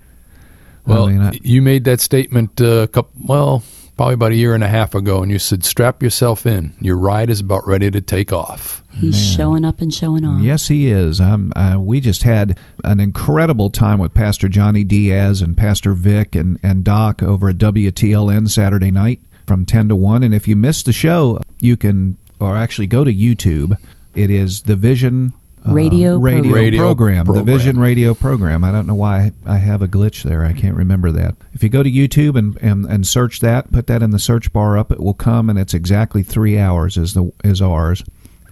Well, 0.87 1.07
I 1.07 1.11
mean, 1.11 1.21
I- 1.21 1.39
you 1.43 1.61
made 1.61 1.83
that 1.83 1.99
statement 1.99 2.61
uh, 2.61 2.65
a 2.83 2.87
couple, 2.87 3.11
well, 3.21 3.63
probably 4.01 4.15
about 4.15 4.31
a 4.31 4.35
year 4.35 4.55
and 4.55 4.63
a 4.63 4.67
half 4.67 4.95
ago, 4.95 5.21
and 5.21 5.31
you 5.31 5.37
said, 5.37 5.63
"Strap 5.63 6.01
yourself 6.01 6.47
in. 6.47 6.73
Your 6.81 6.97
ride 6.97 7.29
is 7.29 7.39
about 7.39 7.67
ready 7.67 7.91
to 7.91 8.01
take 8.01 8.33
off." 8.33 8.83
He's 8.93 9.23
showing 9.35 9.63
up 9.63 9.79
and 9.79 9.93
showing 9.93 10.25
off. 10.25 10.41
Yes, 10.41 10.69
he 10.69 10.87
is. 10.87 11.21
Um, 11.21 11.53
uh, 11.55 11.77
we 11.79 12.01
just 12.01 12.23
had 12.23 12.57
an 12.83 12.99
incredible 12.99 13.69
time 13.69 13.99
with 13.99 14.15
Pastor 14.15 14.49
Johnny 14.49 14.83
Diaz 14.83 15.43
and 15.43 15.55
Pastor 15.55 15.93
Vic 15.93 16.35
and, 16.35 16.59
and 16.63 16.83
Doc 16.83 17.21
over 17.21 17.49
at 17.49 17.59
WTLN 17.59 18.49
Saturday 18.49 18.89
night 18.89 19.19
from 19.45 19.67
10 19.67 19.89
to 19.89 19.95
1. 19.95 20.23
And 20.23 20.33
if 20.33 20.47
you 20.47 20.55
missed 20.55 20.87
the 20.87 20.93
show, 20.93 21.39
you 21.59 21.77
can, 21.77 22.17
or 22.39 22.57
actually 22.57 22.87
go 22.87 23.03
to 23.03 23.13
YouTube. 23.13 23.77
It 24.15 24.31
is 24.31 24.63
the 24.63 24.75
Vision 24.75 25.31
uh, 25.67 25.73
Radio 25.73 26.17
radio, 26.17 26.41
program. 26.41 26.53
Radio 26.53 26.79
program, 26.79 27.25
the. 27.25 27.43
Vision 27.43 27.79
Radio 27.79 28.13
program. 28.13 28.63
I 28.63 28.71
don't 28.71 28.87
know 28.87 28.95
why 28.95 29.31
I 29.45 29.57
have 29.57 29.81
a 29.81 29.87
glitch 29.87 30.23
there. 30.23 30.43
I 30.43 30.53
can't 30.53 30.75
remember 30.75 31.11
that. 31.11 31.35
If 31.53 31.61
you 31.61 31.69
go 31.69 31.83
to 31.83 31.91
YouTube 31.91 32.35
and, 32.35 32.57
and, 32.61 32.85
and 32.85 33.05
search 33.05 33.41
that, 33.41 33.71
put 33.71 33.87
that 33.87 34.01
in 34.01 34.11
the 34.11 34.19
search 34.19 34.51
bar 34.51 34.77
up, 34.77 34.91
it 34.91 34.99
will 34.99 35.13
come, 35.13 35.49
and 35.49 35.59
it's 35.59 35.73
exactly 35.73 36.23
three 36.23 36.57
hours 36.57 36.97
is 36.97 37.13
the 37.13 37.31
is 37.43 37.61
ours. 37.61 38.03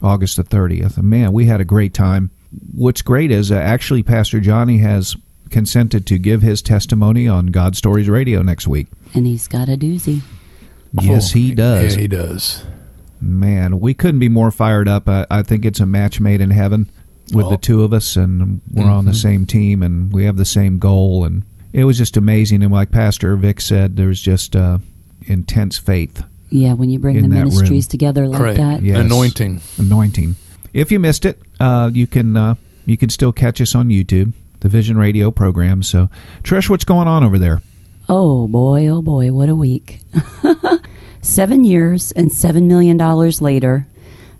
August 0.01 0.37
the 0.37 0.43
30th. 0.43 0.97
And 0.97 1.09
man, 1.09 1.33
we 1.33 1.45
had 1.45 1.59
a 1.59 1.65
great 1.65 1.93
time. 1.93 2.31
What's 2.73 3.01
great 3.01 3.31
is 3.31 3.51
uh, 3.51 3.55
actually 3.55 4.03
Pastor 4.03 4.39
Johnny 4.39 4.77
has 4.79 5.15
consented 5.49 6.05
to 6.07 6.17
give 6.17 6.41
his 6.41 6.61
testimony 6.61 7.27
on 7.27 7.47
God 7.47 7.75
Stories 7.75 8.09
Radio 8.09 8.41
next 8.41 8.67
week. 8.67 8.87
And 9.13 9.25
he's 9.25 9.47
got 9.47 9.67
a 9.67 9.75
doozy. 9.75 10.21
Yes, 10.93 11.31
he 11.31 11.53
does. 11.53 11.95
Yeah, 11.95 12.01
he 12.01 12.07
does. 12.07 12.63
Man, 13.21 13.79
we 13.79 13.93
couldn't 13.93 14.19
be 14.19 14.29
more 14.29 14.51
fired 14.51 14.87
up. 14.87 15.07
I, 15.07 15.27
I 15.29 15.43
think 15.43 15.65
it's 15.65 15.79
a 15.79 15.85
match 15.85 16.19
made 16.19 16.41
in 16.41 16.51
heaven 16.51 16.89
with 17.33 17.45
Oh. 17.47 17.49
the 17.51 17.57
two 17.57 17.83
of 17.83 17.93
us, 17.93 18.15
and 18.15 18.61
we're 18.71 18.85
on 18.89 19.05
the 19.05 19.13
same 19.13 19.45
team, 19.45 19.81
and 19.83 20.11
we 20.11 20.25
have 20.25 20.37
the 20.37 20.45
same 20.45 20.77
goal. 20.79 21.23
And 21.25 21.43
it 21.73 21.83
was 21.85 21.97
just 21.97 22.17
amazing. 22.17 22.63
And 22.63 22.71
like 22.73 22.91
Pastor 22.91 23.35
Vic 23.35 23.61
said, 23.61 23.95
there's 23.97 24.21
just 24.21 24.55
uh, 24.55 24.79
intense 25.27 25.77
faith, 25.77 26.23
Yeah, 26.49 26.73
when 26.73 26.89
you 26.89 26.99
bring 26.99 27.21
the 27.21 27.27
ministries 27.27 27.85
room. 27.85 27.89
together 27.89 28.27
like 28.27 28.41
right. 28.41 28.57
that. 28.57 28.81
Yes. 28.81 28.97
Anointing. 28.99 29.61
anointing. 29.77 30.35
If 30.73 30.91
you 30.91 30.99
missed 30.99 31.25
it, 31.25 31.39
uh, 31.59 31.89
you 31.93 32.07
can 32.07 32.35
uh, 32.37 32.55
you 32.85 32.97
can 32.97 33.09
still 33.09 33.31
catch 33.31 33.59
us 33.61 33.73
on 33.75 33.89
YouTube, 33.89 34.33
the 34.59 34.69
Vision 34.69 34.97
Radio 34.97 35.31
program. 35.31 35.81
So, 35.83 36.09
Trish, 36.43 36.69
what's 36.69 36.85
going 36.85 37.07
on 37.07 37.23
over 37.23 37.37
there? 37.39 37.61
Oh 38.07 38.47
boy, 38.47 38.87
oh 38.87 39.01
boy, 39.01 39.31
what 39.31 39.49
a 39.49 39.55
week. 39.55 39.99
Seven 41.21 41.63
years 41.65 42.11
and 42.13 42.31
$7 42.31 42.63
million 42.63 42.97
later, 43.41 43.85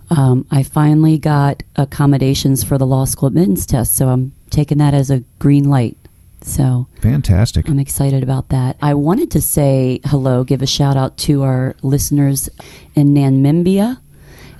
um, 0.10 0.46
I 0.50 0.64
finally 0.64 1.18
got 1.18 1.64
accommodations 1.76 2.64
for 2.64 2.78
the 2.78 2.88
law 2.88 3.06
school 3.06 3.28
admittance 3.28 3.66
test. 3.66 3.96
So 3.96 4.10
I'm 4.10 4.32
taking 4.50 4.78
that 4.80 4.94
as 4.94 5.10
a 5.10 5.24
green 5.38 5.70
light. 5.70 5.98
So 6.42 6.88
Fantastic. 7.02 7.68
I'm 7.68 7.80
excited 7.80 8.24
about 8.24 8.50
that. 8.50 8.78
I 8.82 8.94
wanted 8.94 9.30
to 9.32 9.42
say 9.42 10.00
hello, 10.06 10.44
give 10.44 10.62
a 10.62 10.68
shout 10.68 10.98
out 10.98 11.18
to 11.20 11.44
our 11.44 11.76
listeners 11.82 12.50
in 12.96 13.14
Namibia 13.14 14.00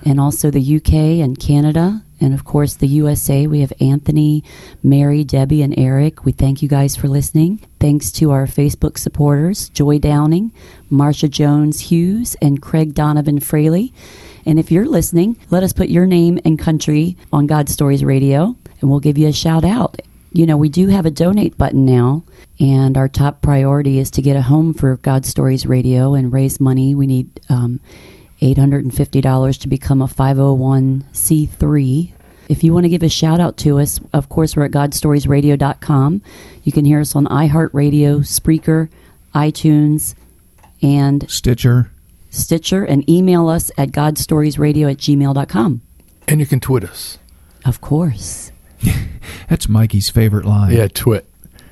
and 0.04 0.20
also 0.20 0.50
the 0.50 0.76
UK 0.76 0.92
and 1.22 1.38
Canada. 1.38 2.02
And 2.20 2.34
of 2.34 2.44
course, 2.44 2.74
the 2.74 2.86
USA. 2.86 3.46
We 3.46 3.60
have 3.60 3.72
Anthony, 3.80 4.44
Mary, 4.82 5.24
Debbie, 5.24 5.62
and 5.62 5.76
Eric. 5.78 6.24
We 6.24 6.32
thank 6.32 6.62
you 6.62 6.68
guys 6.68 6.94
for 6.94 7.08
listening. 7.08 7.58
Thanks 7.78 8.12
to 8.12 8.30
our 8.30 8.46
Facebook 8.46 8.98
supporters 8.98 9.70
Joy 9.70 9.98
Downing, 9.98 10.52
Marsha 10.90 11.30
Jones 11.30 11.80
Hughes, 11.80 12.36
and 12.42 12.60
Craig 12.60 12.94
Donovan 12.94 13.40
Fraley. 13.40 13.92
And 14.44 14.58
if 14.58 14.70
you're 14.70 14.86
listening, 14.86 15.36
let 15.50 15.62
us 15.62 15.72
put 15.72 15.88
your 15.88 16.06
name 16.06 16.38
and 16.44 16.58
country 16.58 17.16
on 17.32 17.46
God 17.46 17.68
Stories 17.68 18.04
Radio, 18.04 18.56
and 18.80 18.90
we'll 18.90 19.00
give 19.00 19.18
you 19.18 19.28
a 19.28 19.32
shout 19.32 19.64
out. 19.64 20.00
You 20.32 20.46
know, 20.46 20.56
we 20.56 20.68
do 20.68 20.88
have 20.88 21.06
a 21.06 21.10
donate 21.10 21.58
button 21.58 21.84
now, 21.84 22.22
and 22.58 22.96
our 22.96 23.08
top 23.08 23.42
priority 23.42 23.98
is 23.98 24.10
to 24.12 24.22
get 24.22 24.36
a 24.36 24.42
home 24.42 24.74
for 24.74 24.96
God 24.98 25.26
Stories 25.26 25.66
Radio 25.66 26.14
and 26.14 26.32
raise 26.32 26.60
money. 26.60 26.94
We 26.94 27.06
need 27.06 27.40
um, 27.48 27.80
$850 28.40 29.60
to 29.60 29.68
become 29.68 30.02
a 30.02 30.06
501c3. 30.06 32.12
If 32.48 32.64
you 32.64 32.72
want 32.74 32.84
to 32.84 32.88
give 32.88 33.02
a 33.04 33.08
shout 33.08 33.38
out 33.40 33.56
to 33.58 33.78
us, 33.78 34.00
of 34.12 34.28
course, 34.28 34.56
we're 34.56 34.64
at 34.64 34.72
godstoriesradio.com. 34.72 36.22
You 36.64 36.72
can 36.72 36.84
hear 36.84 37.00
us 37.00 37.14
on 37.14 37.26
iHeartRadio, 37.26 38.20
Spreaker, 38.20 38.88
iTunes, 39.34 40.14
and 40.82 41.28
Stitcher. 41.30 41.90
Stitcher, 42.30 42.84
and 42.84 43.08
email 43.08 43.48
us 43.48 43.70
at 43.78 43.90
godstoriesradio 43.90 44.90
at 44.90 44.96
gmail.com. 44.98 45.80
And 46.28 46.40
you 46.40 46.46
can 46.46 46.60
tweet 46.60 46.84
us. 46.84 47.18
Of 47.64 47.80
course. 47.80 48.52
That's 49.48 49.68
Mikey's 49.68 50.10
favorite 50.10 50.44
line. 50.46 50.72
Yeah, 50.72 50.88
twit. 50.88 51.26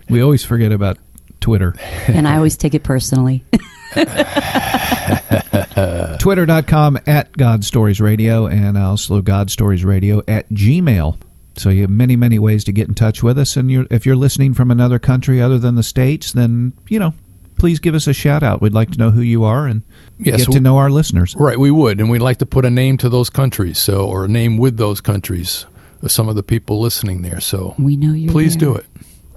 We 0.08 0.20
always 0.20 0.44
forget 0.44 0.72
about 0.72 0.98
Twitter. 1.40 1.74
and 2.06 2.26
I 2.28 2.36
always 2.36 2.56
take 2.56 2.74
it 2.74 2.82
personally. 2.82 3.44
Twitter.com 6.18 6.98
at 7.06 7.36
God 7.36 7.64
Stories 7.64 8.00
Radio 8.00 8.46
and 8.46 8.76
also 8.76 9.20
God 9.22 9.50
Stories 9.50 9.84
Radio 9.84 10.22
at 10.28 10.48
Gmail. 10.50 11.18
So 11.56 11.70
you 11.70 11.82
have 11.82 11.90
many, 11.90 12.16
many 12.16 12.38
ways 12.38 12.64
to 12.64 12.72
get 12.72 12.88
in 12.88 12.94
touch 12.94 13.22
with 13.22 13.38
us. 13.38 13.56
And 13.56 13.70
you're, 13.70 13.86
if 13.90 14.06
you're 14.06 14.16
listening 14.16 14.54
from 14.54 14.70
another 14.70 14.98
country 14.98 15.40
other 15.40 15.58
than 15.58 15.74
the 15.74 15.82
States, 15.82 16.32
then, 16.32 16.72
you 16.88 16.98
know, 16.98 17.14
please 17.58 17.78
give 17.80 17.94
us 17.94 18.06
a 18.06 18.12
shout 18.12 18.42
out. 18.42 18.60
We'd 18.60 18.74
like 18.74 18.90
to 18.92 18.98
know 18.98 19.10
who 19.10 19.22
you 19.22 19.44
are 19.44 19.66
and 19.66 19.82
Yes, 20.18 20.46
get 20.46 20.52
to 20.52 20.60
know 20.60 20.76
our 20.78 20.90
listeners. 20.90 21.34
Right, 21.36 21.58
we 21.58 21.70
would, 21.70 22.00
and 22.00 22.10
we'd 22.10 22.20
like 22.20 22.38
to 22.38 22.46
put 22.46 22.64
a 22.64 22.70
name 22.70 22.96
to 22.98 23.08
those 23.08 23.30
countries, 23.30 23.78
so 23.78 24.06
or 24.06 24.24
a 24.24 24.28
name 24.28 24.56
with 24.58 24.76
those 24.76 25.00
countries, 25.00 25.66
some 26.06 26.28
of 26.28 26.34
the 26.36 26.42
people 26.42 26.80
listening 26.80 27.22
there. 27.22 27.40
So 27.40 27.74
We 27.78 27.96
know 27.96 28.12
you're 28.12 28.32
please 28.32 28.56
there. 28.56 28.68
do 28.68 28.74
it. 28.76 28.86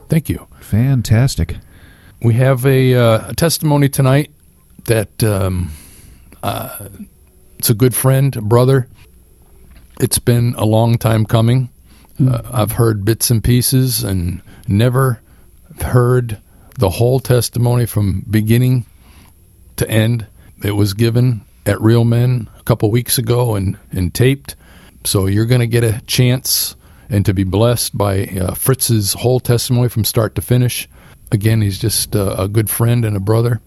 Thank 0.09 0.29
you. 0.29 0.47
Fantastic. 0.59 1.57
We 2.23 2.33
have 2.35 2.65
a, 2.65 2.93
uh, 2.95 3.29
a 3.29 3.33
testimony 3.35 3.89
tonight 3.89 4.31
that 4.85 5.23
um, 5.23 5.71
uh, 6.43 6.87
it's 7.59 7.69
a 7.69 7.75
good 7.75 7.95
friend, 7.95 8.35
a 8.35 8.41
brother. 8.41 8.87
It's 9.99 10.19
been 10.19 10.55
a 10.57 10.65
long 10.65 10.97
time 10.97 11.25
coming. 11.25 11.69
Uh, 12.19 12.41
I've 12.51 12.71
heard 12.71 13.05
bits 13.05 13.29
and 13.29 13.43
pieces 13.43 14.03
and 14.03 14.41
never 14.67 15.21
heard 15.81 16.39
the 16.77 16.89
whole 16.89 17.19
testimony 17.19 17.85
from 17.85 18.25
beginning 18.29 18.85
to 19.77 19.89
end. 19.89 20.25
It 20.63 20.71
was 20.71 20.93
given 20.93 21.41
at 21.65 21.81
Real 21.81 22.03
Men 22.03 22.49
a 22.59 22.63
couple 22.63 22.89
weeks 22.91 23.17
ago 23.17 23.55
and, 23.55 23.77
and 23.91 24.13
taped. 24.13 24.55
So 25.03 25.25
you're 25.25 25.45
going 25.45 25.61
to 25.61 25.67
get 25.67 25.83
a 25.83 26.01
chance 26.05 26.75
and 27.09 27.25
to 27.25 27.33
be 27.33 27.43
blessed 27.43 27.97
by 27.97 28.25
uh, 28.25 28.53
Fritz's 28.53 29.13
whole 29.13 29.39
testimony 29.39 29.89
from 29.89 30.05
start 30.05 30.35
to 30.35 30.41
finish. 30.41 30.87
Again, 31.31 31.61
he's 31.61 31.77
just 31.77 32.15
uh, 32.15 32.35
a 32.37 32.47
good 32.47 32.69
friend 32.69 33.03
and 33.05 33.15
a 33.15 33.19
brother. 33.19 33.61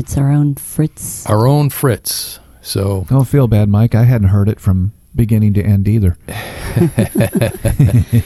It's 0.00 0.16
our 0.16 0.30
own 0.32 0.54
Fritz. 0.54 1.26
Our 1.26 1.46
own 1.46 1.68
Fritz. 1.68 2.40
So 2.62 3.04
Don't 3.10 3.28
feel 3.28 3.46
bad, 3.48 3.68
Mike. 3.68 3.94
I 3.94 4.04
hadn't 4.04 4.28
heard 4.28 4.48
it 4.48 4.58
from 4.58 4.92
beginning 5.14 5.52
to 5.54 5.62
end 5.62 5.86
either. 5.88 6.16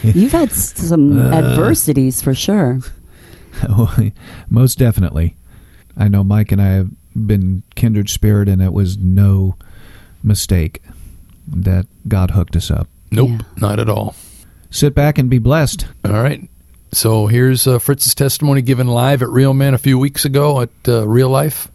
You've 0.03 0.31
had 0.33 0.51
s- 0.51 0.75
some 0.89 1.19
uh. 1.19 1.31
adversities 1.35 2.23
for 2.23 2.33
sure. 2.33 2.79
Most 4.49 4.79
definitely. 4.79 5.35
I 5.97 6.07
know 6.09 6.23
Mike 6.23 6.53
and 6.53 6.63
I 6.63 6.69
have 6.75 6.91
been 7.15 7.65
kindred 7.75 8.09
spirit, 8.09 8.49
and 8.49 8.63
it 8.63 8.73
was 8.73 8.97
no 8.97 9.57
mistake 10.23 10.81
that 11.49 11.87
God 12.07 12.33
hooked 12.33 12.55
us 12.57 12.71
up. 12.71 12.87
nope, 13.11 13.31
Yeah. 13.31 13.39
not 13.57 13.79
at 13.81 13.89
all. 13.89 14.15
Sit 14.71 14.95
back 14.95 15.19
and 15.19 15.29
be 15.29 15.39
blessed. 15.39 15.87
All 16.05 16.13
right. 16.23 16.49
So 16.95 17.27
here's 17.27 17.67
uh, 17.67 17.81
Fritz's 17.81 18.15
testimony 18.15 18.63
given 18.63 18.87
live 18.87 19.23
at 19.23 19.29
Real 19.29 19.53
Men 19.53 19.75
a 19.75 19.79
few 19.79 19.99
weeks 19.99 20.25
ago 20.25 20.61
at 20.61 20.71
uh, 20.87 21.07
Real 21.07 21.29
Life. 21.29 21.69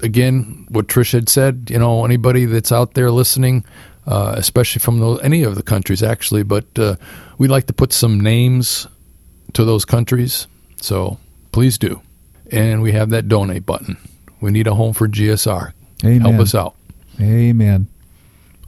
Again, 0.00 0.66
what 0.70 0.86
Trish 0.86 1.12
had 1.12 1.28
said, 1.28 1.68
you 1.70 1.78
know, 1.78 2.04
anybody 2.04 2.46
that's 2.46 2.72
out 2.72 2.94
there 2.94 3.10
listening, 3.10 3.64
uh, 4.06 4.34
especially 4.36 4.80
from 4.80 5.18
any 5.22 5.42
of 5.42 5.56
the 5.56 5.62
countries 5.62 6.02
actually, 6.02 6.42
but 6.42 6.64
uh, 6.78 6.96
we'd 7.36 7.50
like 7.50 7.66
to 7.66 7.74
put 7.74 7.92
some 7.92 8.18
names 8.18 8.86
to 9.52 9.64
those 9.64 9.84
countries. 9.84 10.46
So 10.80 11.18
please 11.52 11.76
do. 11.76 12.00
And 12.50 12.80
we 12.80 12.92
have 12.92 13.10
that 13.10 13.28
donate 13.28 13.66
button. 13.66 13.98
We 14.40 14.52
need 14.52 14.66
a 14.66 14.74
home 14.74 14.94
for 14.94 15.06
GSR. 15.06 15.72
Amen. 16.02 16.20
Help 16.20 16.40
us 16.40 16.54
out. 16.54 16.74
Amen. 17.20 17.88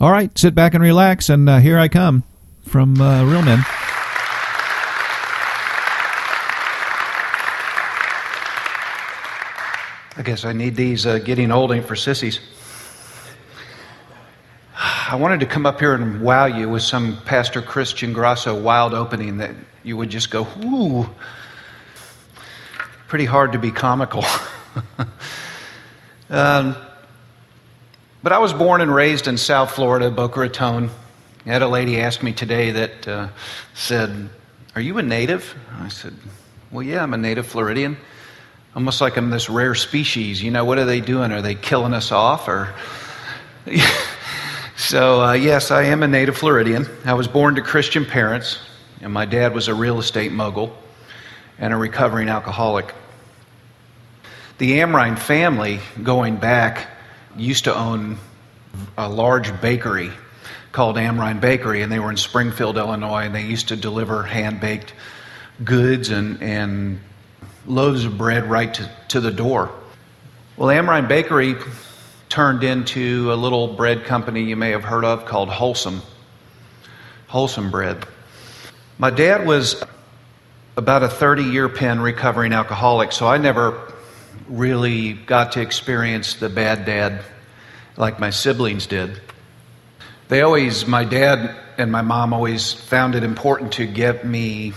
All 0.00 0.12
right, 0.12 0.36
sit 0.36 0.54
back 0.54 0.74
and 0.74 0.82
relax, 0.82 1.28
and 1.28 1.48
uh, 1.48 1.58
here 1.58 1.78
I 1.78 1.88
come 1.88 2.24
from 2.64 3.00
uh, 3.00 3.24
Real 3.24 3.42
Men. 3.42 3.64
I 10.18 10.22
guess 10.22 10.44
I 10.44 10.52
need 10.52 10.74
these 10.74 11.06
uh, 11.06 11.18
getting 11.18 11.52
old 11.52 11.70
ain't 11.70 11.86
for 11.86 11.94
sissies. 11.94 12.40
I 14.76 15.14
wanted 15.14 15.38
to 15.40 15.46
come 15.46 15.64
up 15.64 15.78
here 15.78 15.94
and 15.94 16.20
wow 16.20 16.46
you 16.46 16.68
with 16.68 16.82
some 16.82 17.18
Pastor 17.24 17.62
Christian 17.62 18.12
Grasso 18.12 18.60
wild 18.60 18.94
opening 18.94 19.36
that 19.36 19.54
you 19.84 19.96
would 19.96 20.10
just 20.10 20.32
go, 20.32 20.48
ooh. 20.64 21.08
Pretty 23.06 23.26
hard 23.26 23.52
to 23.52 23.60
be 23.60 23.70
comical. 23.70 24.24
um, 26.30 26.74
but 28.24 28.32
I 28.32 28.38
was 28.38 28.52
born 28.52 28.80
and 28.80 28.92
raised 28.92 29.28
in 29.28 29.38
South 29.38 29.70
Florida, 29.70 30.10
Boca 30.10 30.40
Raton. 30.40 30.90
I 31.46 31.48
had 31.48 31.62
a 31.62 31.68
lady 31.68 32.00
ask 32.00 32.24
me 32.24 32.32
today 32.32 32.72
that 32.72 33.06
uh, 33.06 33.28
said, 33.72 34.30
Are 34.74 34.80
you 34.80 34.98
a 34.98 35.02
native? 35.02 35.54
I 35.78 35.88
said, 35.88 36.14
Well, 36.72 36.82
yeah, 36.82 37.04
I'm 37.04 37.14
a 37.14 37.18
native 37.18 37.46
Floridian. 37.46 37.96
Almost 38.78 39.00
like 39.00 39.16
I'm 39.16 39.30
this 39.30 39.50
rare 39.50 39.74
species. 39.74 40.40
You 40.40 40.52
know, 40.52 40.64
what 40.64 40.78
are 40.78 40.84
they 40.84 41.00
doing? 41.00 41.32
Are 41.32 41.42
they 41.42 41.56
killing 41.56 41.92
us 41.92 42.12
off? 42.12 42.46
Or. 42.46 42.72
so, 44.76 45.20
uh, 45.20 45.32
yes, 45.32 45.72
I 45.72 45.82
am 45.86 46.04
a 46.04 46.06
native 46.06 46.36
Floridian. 46.36 46.86
I 47.04 47.14
was 47.14 47.26
born 47.26 47.56
to 47.56 47.60
Christian 47.60 48.04
parents, 48.04 48.60
and 49.00 49.12
my 49.12 49.24
dad 49.24 49.52
was 49.52 49.66
a 49.66 49.74
real 49.74 49.98
estate 49.98 50.30
mogul 50.30 50.78
and 51.58 51.74
a 51.74 51.76
recovering 51.76 52.28
alcoholic. 52.28 52.94
The 54.58 54.78
Amrine 54.78 55.18
family, 55.18 55.80
going 56.04 56.36
back, 56.36 56.86
used 57.36 57.64
to 57.64 57.74
own 57.74 58.16
a 58.96 59.08
large 59.08 59.60
bakery 59.60 60.12
called 60.70 60.94
Amrine 60.94 61.40
Bakery, 61.40 61.82
and 61.82 61.90
they 61.90 61.98
were 61.98 62.12
in 62.12 62.16
Springfield, 62.16 62.76
Illinois, 62.76 63.24
and 63.24 63.34
they 63.34 63.42
used 63.42 63.66
to 63.68 63.76
deliver 63.76 64.22
hand 64.22 64.60
baked 64.60 64.94
goods 65.64 66.10
and, 66.10 66.40
and 66.40 67.00
loaves 67.68 68.04
of 68.04 68.18
bread 68.18 68.48
right 68.50 68.72
to, 68.74 68.90
to 69.08 69.20
the 69.20 69.30
door. 69.30 69.70
Well, 70.56 70.68
Amrine 70.68 71.06
Bakery 71.06 71.54
turned 72.28 72.64
into 72.64 73.32
a 73.32 73.36
little 73.36 73.68
bread 73.68 74.04
company 74.04 74.42
you 74.42 74.56
may 74.56 74.70
have 74.70 74.84
heard 74.84 75.04
of 75.04 75.24
called 75.24 75.48
Holsum. 75.48 76.00
Holsum 77.28 77.70
Bread. 77.70 78.06
My 78.98 79.10
dad 79.10 79.46
was 79.46 79.82
about 80.76 81.02
a 81.02 81.08
30 81.08 81.44
year 81.44 81.68
pen 81.68 82.00
recovering 82.00 82.52
alcoholic, 82.52 83.12
so 83.12 83.26
I 83.26 83.38
never 83.38 83.92
really 84.48 85.12
got 85.12 85.52
to 85.52 85.60
experience 85.60 86.34
the 86.34 86.48
bad 86.48 86.86
dad 86.86 87.22
like 87.96 88.18
my 88.18 88.30
siblings 88.30 88.86
did. 88.86 89.20
They 90.28 90.42
always, 90.42 90.86
my 90.86 91.04
dad 91.04 91.56
and 91.78 91.92
my 91.92 92.02
mom 92.02 92.32
always 92.32 92.72
found 92.72 93.14
it 93.14 93.22
important 93.22 93.72
to 93.74 93.86
get 93.86 94.26
me 94.26 94.72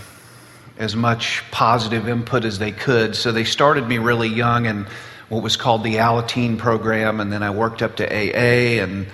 as 0.82 0.96
much 0.96 1.44
positive 1.52 2.08
input 2.08 2.44
as 2.44 2.58
they 2.58 2.72
could. 2.72 3.14
So 3.14 3.30
they 3.30 3.44
started 3.44 3.86
me 3.86 3.98
really 3.98 4.28
young 4.28 4.66
in 4.66 4.86
what 5.28 5.42
was 5.42 5.56
called 5.56 5.84
the 5.84 5.94
Alateen 5.94 6.58
program, 6.58 7.20
and 7.20 7.32
then 7.32 7.42
I 7.42 7.50
worked 7.50 7.82
up 7.82 7.96
to 7.96 8.06
AA, 8.06 8.82
and, 8.82 9.06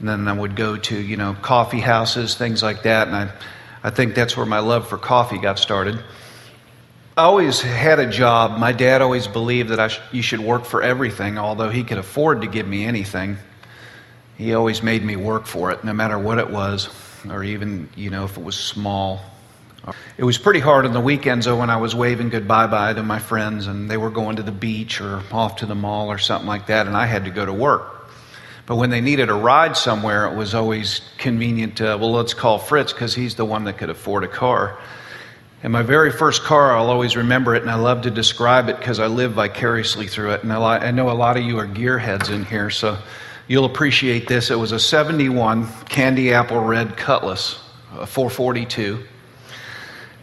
and 0.00 0.08
then 0.08 0.26
I 0.26 0.32
would 0.32 0.56
go 0.56 0.76
to, 0.76 0.96
you 0.96 1.16
know, 1.16 1.34
coffee 1.40 1.80
houses, 1.80 2.34
things 2.34 2.62
like 2.62 2.82
that. 2.82 3.06
And 3.06 3.16
I, 3.16 3.32
I 3.84 3.90
think 3.90 4.14
that's 4.14 4.36
where 4.36 4.46
my 4.46 4.58
love 4.58 4.88
for 4.88 4.98
coffee 4.98 5.38
got 5.38 5.60
started. 5.60 6.02
I 7.16 7.22
always 7.22 7.60
had 7.62 8.00
a 8.00 8.10
job. 8.10 8.58
My 8.58 8.72
dad 8.72 9.00
always 9.00 9.28
believed 9.28 9.68
that 9.68 9.78
I 9.78 9.88
sh- 9.88 10.00
you 10.10 10.22
should 10.22 10.40
work 10.40 10.64
for 10.64 10.82
everything, 10.82 11.38
although 11.38 11.70
he 11.70 11.84
could 11.84 11.98
afford 11.98 12.40
to 12.40 12.48
give 12.48 12.66
me 12.66 12.84
anything. 12.84 13.38
He 14.36 14.54
always 14.54 14.82
made 14.82 15.04
me 15.04 15.14
work 15.14 15.46
for 15.46 15.70
it, 15.70 15.84
no 15.84 15.92
matter 15.92 16.18
what 16.18 16.38
it 16.38 16.50
was, 16.50 16.88
or 17.30 17.44
even, 17.44 17.88
you 17.94 18.10
know, 18.10 18.24
if 18.24 18.36
it 18.36 18.42
was 18.42 18.56
small. 18.56 19.20
It 20.16 20.22
was 20.24 20.38
pretty 20.38 20.60
hard 20.60 20.86
on 20.86 20.92
the 20.92 21.00
weekends, 21.00 21.46
though, 21.46 21.58
when 21.58 21.70
I 21.70 21.76
was 21.76 21.94
waving 21.94 22.28
goodbye 22.28 22.68
bye 22.68 22.92
to 22.92 23.02
my 23.02 23.18
friends 23.18 23.66
and 23.66 23.90
they 23.90 23.96
were 23.96 24.10
going 24.10 24.36
to 24.36 24.42
the 24.42 24.52
beach 24.52 25.00
or 25.00 25.22
off 25.32 25.56
to 25.56 25.66
the 25.66 25.74
mall 25.74 26.08
or 26.08 26.18
something 26.18 26.46
like 26.46 26.66
that, 26.66 26.86
and 26.86 26.96
I 26.96 27.06
had 27.06 27.24
to 27.24 27.30
go 27.30 27.44
to 27.44 27.52
work. 27.52 28.08
But 28.66 28.76
when 28.76 28.90
they 28.90 29.00
needed 29.00 29.28
a 29.28 29.34
ride 29.34 29.76
somewhere, 29.76 30.26
it 30.26 30.36
was 30.36 30.54
always 30.54 31.00
convenient 31.18 31.78
to, 31.78 31.96
well, 31.96 32.12
let's 32.12 32.32
call 32.32 32.58
Fritz 32.58 32.92
because 32.92 33.14
he's 33.14 33.34
the 33.34 33.44
one 33.44 33.64
that 33.64 33.78
could 33.78 33.90
afford 33.90 34.22
a 34.22 34.28
car. 34.28 34.78
And 35.64 35.72
my 35.72 35.82
very 35.82 36.12
first 36.12 36.44
car, 36.44 36.76
I'll 36.76 36.90
always 36.90 37.16
remember 37.16 37.56
it, 37.56 37.62
and 37.62 37.70
I 37.70 37.74
love 37.74 38.02
to 38.02 38.10
describe 38.10 38.68
it 38.68 38.78
because 38.78 39.00
I 39.00 39.08
live 39.08 39.32
vicariously 39.32 40.06
through 40.06 40.32
it. 40.32 40.44
And 40.44 40.52
I 40.52 40.90
know 40.92 41.10
a 41.10 41.12
lot 41.12 41.36
of 41.36 41.42
you 41.42 41.58
are 41.58 41.66
gearheads 41.66 42.30
in 42.30 42.44
here, 42.44 42.70
so 42.70 42.98
you'll 43.48 43.64
appreciate 43.64 44.28
this. 44.28 44.50
It 44.50 44.58
was 44.58 44.70
a 44.70 44.78
71 44.78 45.66
candy 45.86 46.32
apple 46.32 46.60
red 46.60 46.96
Cutlass, 46.96 47.58
a 47.94 48.06
442 48.06 49.04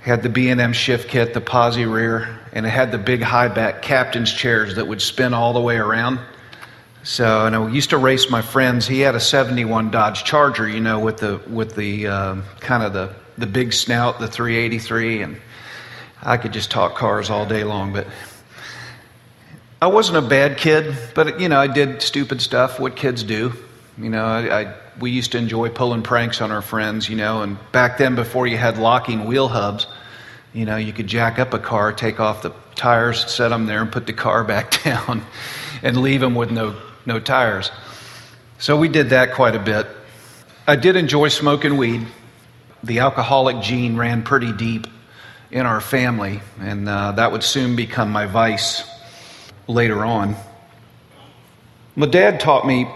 had 0.09 0.23
the 0.23 0.29
B&M 0.29 0.73
shift 0.73 1.07
kit, 1.07 1.35
the 1.35 1.39
posi 1.39 1.89
rear, 1.89 2.39
and 2.51 2.65
it 2.65 2.69
had 2.69 2.91
the 2.91 2.97
big 2.97 3.21
high 3.21 3.47
back 3.47 3.83
captain's 3.83 4.33
chairs 4.33 4.75
that 4.75 4.87
would 4.87 5.03
spin 5.03 5.35
all 5.35 5.53
the 5.53 5.61
way 5.61 5.77
around. 5.77 6.19
So, 7.03 7.45
and 7.45 7.55
I 7.55 7.69
used 7.69 7.91
to 7.91 7.97
race 7.99 8.27
my 8.27 8.41
friends. 8.41 8.87
He 8.87 9.01
had 9.01 9.13
a 9.13 9.19
71 9.19 9.91
Dodge 9.91 10.23
Charger, 10.23 10.67
you 10.67 10.79
know, 10.79 10.99
with 10.99 11.17
the 11.17 11.39
with 11.47 11.75
the 11.75 12.07
um, 12.07 12.43
kind 12.59 12.81
of 12.81 12.91
the 12.91 13.13
the 13.37 13.45
big 13.45 13.71
snout, 13.71 14.19
the 14.19 14.27
383, 14.27 15.21
and 15.21 15.41
I 16.23 16.37
could 16.37 16.53
just 16.53 16.71
talk 16.71 16.95
cars 16.95 17.29
all 17.29 17.45
day 17.45 17.63
long. 17.63 17.93
But 17.93 18.07
I 19.79 19.87
wasn't 19.87 20.17
a 20.17 20.27
bad 20.27 20.57
kid, 20.57 20.97
but 21.13 21.39
you 21.39 21.49
know, 21.49 21.59
I 21.59 21.67
did 21.67 22.01
stupid 22.01 22.41
stuff. 22.41 22.79
What 22.79 22.95
kids 22.95 23.23
do, 23.23 23.53
you 23.95 24.09
know. 24.09 24.25
I, 24.25 24.61
I 24.61 24.75
we 24.99 25.11
used 25.11 25.33
to 25.33 25.37
enjoy 25.37 25.69
pulling 25.69 26.01
pranks 26.01 26.41
on 26.41 26.49
our 26.49 26.63
friends, 26.63 27.07
you 27.09 27.15
know. 27.15 27.43
And 27.43 27.59
back 27.71 27.99
then, 27.99 28.15
before 28.15 28.47
you 28.47 28.57
had 28.57 28.79
locking 28.79 29.25
wheel 29.25 29.47
hubs, 29.47 29.85
you 30.53 30.65
know, 30.65 30.77
you 30.77 30.93
could 30.93 31.07
jack 31.07 31.39
up 31.39 31.53
a 31.53 31.59
car, 31.59 31.93
take 31.93 32.19
off 32.19 32.41
the 32.41 32.51
tires, 32.75 33.29
set 33.31 33.49
them 33.49 33.65
there, 33.65 33.81
and 33.81 33.91
put 33.91 34.07
the 34.07 34.13
car 34.13 34.43
back 34.53 34.83
down, 34.83 35.23
and 35.83 36.01
leave 36.01 36.21
them 36.21 36.35
with 36.35 36.51
no 36.51 36.75
no 37.05 37.19
tires. 37.19 37.71
So 38.57 38.77
we 38.77 38.89
did 38.89 39.09
that 39.09 39.33
quite 39.33 39.55
a 39.55 39.59
bit. 39.59 39.87
I 40.67 40.75
did 40.75 40.95
enjoy 40.95 41.29
smoking 41.29 41.77
weed. 41.77 42.05
The 42.83 42.99
alcoholic 42.99 43.61
gene 43.61 43.95
ran 43.95 44.23
pretty 44.23 44.51
deep 44.53 44.87
in 45.51 45.65
our 45.65 45.81
family, 45.81 46.41
and 46.59 46.87
uh, 46.87 47.13
that 47.13 47.31
would 47.31 47.43
soon 47.43 47.75
become 47.75 48.11
my 48.11 48.25
vice 48.25 48.83
later 49.67 50.05
on. 50.05 50.35
My 51.95 52.05
dad 52.05 52.39
taught 52.39 52.67
me 52.67 52.87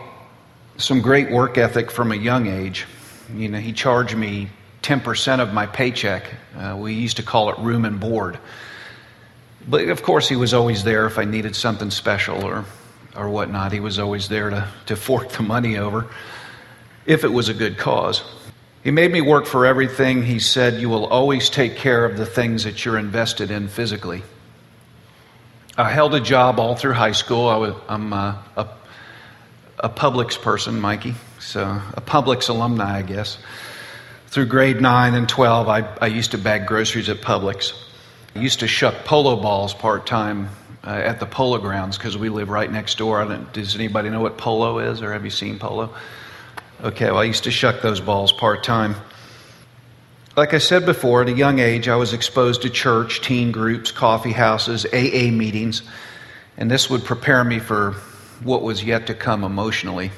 some 0.78 1.02
great 1.02 1.32
work 1.32 1.58
ethic 1.58 1.92
from 1.92 2.12
a 2.12 2.16
young 2.16 2.48
age. 2.48 2.86
You 3.34 3.50
know, 3.50 3.60
he 3.60 3.74
charged 3.74 4.16
me 4.16 4.50
10% 4.84 5.40
of 5.40 5.54
my 5.54 5.66
paycheck. 5.66 6.26
Uh, 6.56 6.78
we 6.78 6.94
used 6.94 7.18
to 7.18 7.24
call 7.24 7.50
it 7.50 7.58
room 7.60 7.86
and 7.86 8.00
board. 8.00 8.38
But 9.68 9.88
of 9.88 10.04
course, 10.04 10.30
he 10.30 10.36
was 10.36 10.54
always 10.54 10.84
there 10.84 11.06
if 11.06 11.18
I 11.18 11.24
needed 11.24 11.56
something 11.56 11.90
special 11.90 12.44
or, 12.44 12.66
or 13.16 13.30
whatnot. 13.30 13.72
He 13.72 13.80
was 13.80 13.98
always 13.98 14.28
there 14.30 14.50
to, 14.50 14.68
to 14.88 14.96
fork 14.96 15.30
the 15.30 15.44
money 15.44 15.78
over 15.78 16.10
if 17.06 17.24
it 17.24 17.32
was 17.32 17.50
a 17.50 17.54
good 17.54 17.78
cause. 17.78 18.22
He 18.84 18.92
made 18.92 19.12
me 19.12 19.22
work 19.22 19.46
for 19.46 19.66
everything. 19.66 20.24
He 20.24 20.40
said, 20.40 20.82
You 20.82 20.90
will 20.90 21.06
always 21.08 21.50
take 21.50 21.78
care 21.78 22.04
of 22.04 22.18
the 22.18 22.26
things 22.26 22.66
that 22.66 22.84
you're 22.84 22.98
invested 22.98 23.50
in 23.50 23.70
physically. 23.70 24.22
I 25.78 25.90
held 25.90 26.14
a 26.14 26.20
job 26.20 26.60
all 26.60 26.76
through 26.76 26.94
high 26.94 27.14
school. 27.14 27.48
I 27.48 27.74
I'm 27.88 28.12
uh, 28.12 28.36
a 28.58 28.68
a 29.80 29.90
Publix 29.90 30.42
person, 30.42 30.80
Mikey, 30.80 31.14
so 31.40 31.82
a 31.94 32.02
Publix 32.02 32.50
alumni, 32.50 33.00
I 33.00 33.02
guess. 33.02 33.38
Through 34.34 34.48
grade 34.48 34.82
9 34.82 35.14
and 35.14 35.30
12, 35.30 35.70
I, 35.70 35.82
I 36.02 36.08
used 36.08 36.32
to 36.32 36.40
bag 36.40 36.66
groceries 36.66 37.08
at 37.08 37.18
Publix. 37.18 37.74
I 38.36 38.40
used 38.40 38.62
to 38.62 38.68
shuck 38.68 39.06
polo 39.06 39.36
balls 39.36 39.76
part 39.76 40.08
time 40.08 40.50
uh, 40.84 40.90
at 40.90 41.20
the 41.20 41.28
polo 41.28 41.60
grounds 41.60 42.00
because 42.00 42.18
we 42.18 42.30
live 42.30 42.50
right 42.50 42.72
next 42.72 42.98
door. 42.98 43.24
does 43.54 43.76
anybody 43.76 44.10
know 44.10 44.22
what 44.22 44.40
polo 44.40 44.80
is 44.80 45.04
or 45.04 45.14
have 45.14 45.24
you 45.24 45.30
seen 45.30 45.60
polo? 45.60 45.94
Okay, 46.84 47.12
well, 47.12 47.20
I 47.20 47.26
used 47.26 47.44
to 47.44 47.52
shuck 47.52 47.84
those 47.84 48.02
balls 48.02 48.32
part 48.32 48.64
time. 48.64 48.96
Like 50.36 50.56
I 50.56 50.58
said 50.58 50.88
before, 50.88 51.22
at 51.22 51.30
a 51.30 51.34
young 51.34 51.60
age, 51.60 51.88
I 51.88 51.98
was 51.98 52.12
exposed 52.12 52.64
to 52.64 52.72
church, 52.72 53.22
teen 53.22 53.52
groups, 53.52 53.92
coffee 53.92 54.32
houses, 54.32 54.84
AA 54.88 55.30
meetings, 55.30 55.84
and 56.58 56.72
this 56.72 56.90
would 56.90 57.06
prepare 57.06 57.44
me 57.44 57.60
for 57.60 57.92
what 58.42 58.64
was 58.64 58.84
yet 58.84 59.06
to 59.06 59.14
come 59.14 59.44
emotionally. 59.44 60.10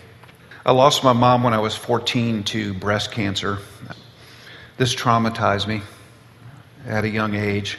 I 0.66 0.72
lost 0.72 1.04
my 1.04 1.12
mom 1.12 1.44
when 1.44 1.54
I 1.54 1.60
was 1.60 1.76
14 1.76 2.46
to 2.46 2.74
breast 2.76 3.12
cancer. 3.12 3.60
This 4.78 4.94
traumatized 4.94 5.68
me 5.68 5.82
at 6.86 7.06
a 7.06 7.10
young 7.10 7.34
age. 7.34 7.78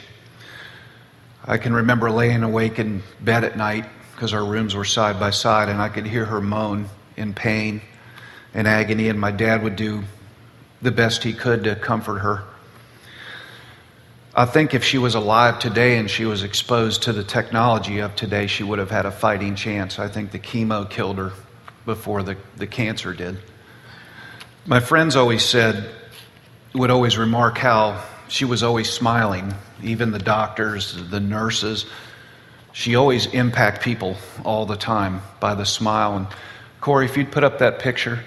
I 1.45 1.59
can 1.59 1.73
remember 1.73 2.09
laying 2.09 2.41
awake 2.41 2.79
in 2.79 3.03
bed 3.21 3.43
at 3.43 3.55
night 3.55 3.85
because 4.13 4.33
our 4.33 4.43
rooms 4.43 4.73
were 4.73 4.83
side 4.83 5.19
by 5.19 5.29
side, 5.29 5.69
and 5.69 5.79
I 5.79 5.89
could 5.89 6.07
hear 6.07 6.25
her 6.25 6.41
moan 6.41 6.89
in 7.15 7.35
pain 7.35 7.81
and 8.55 8.67
agony, 8.67 9.09
and 9.09 9.19
my 9.19 9.29
dad 9.29 9.61
would 9.61 9.75
do 9.75 10.03
the 10.81 10.89
best 10.89 11.23
he 11.23 11.33
could 11.33 11.65
to 11.65 11.75
comfort 11.75 12.19
her. 12.19 12.43
I 14.33 14.45
think 14.45 14.73
if 14.73 14.83
she 14.83 14.97
was 14.97 15.13
alive 15.13 15.59
today 15.59 15.97
and 15.97 16.09
she 16.09 16.25
was 16.25 16.41
exposed 16.41 17.03
to 17.03 17.13
the 17.13 17.23
technology 17.23 17.99
of 17.99 18.15
today, 18.15 18.47
she 18.47 18.63
would 18.63 18.79
have 18.79 18.89
had 18.89 19.05
a 19.05 19.11
fighting 19.11 19.55
chance. 19.55 19.99
I 19.99 20.07
think 20.07 20.31
the 20.31 20.39
chemo 20.39 20.89
killed 20.89 21.19
her 21.19 21.31
before 21.85 22.23
the, 22.23 22.37
the 22.55 22.67
cancer 22.67 23.13
did. 23.13 23.37
My 24.65 24.79
friends 24.79 25.15
always 25.15 25.45
said, 25.45 25.89
would 26.73 26.91
always 26.91 27.17
remark 27.17 27.57
how 27.57 28.03
she 28.27 28.45
was 28.45 28.63
always 28.63 28.89
smiling, 28.89 29.53
even 29.83 30.11
the 30.11 30.19
doctors, 30.19 30.95
the 31.09 31.19
nurses. 31.19 31.85
She 32.73 32.95
always 32.95 33.25
impact 33.27 33.81
people 33.81 34.17
all 34.43 34.65
the 34.65 34.75
time 34.75 35.21
by 35.39 35.55
the 35.55 35.65
smile. 35.65 36.17
And 36.17 36.27
Corey, 36.81 37.05
if 37.05 37.17
you'd 37.17 37.31
put 37.31 37.43
up 37.43 37.59
that 37.59 37.79
picture, 37.79 38.19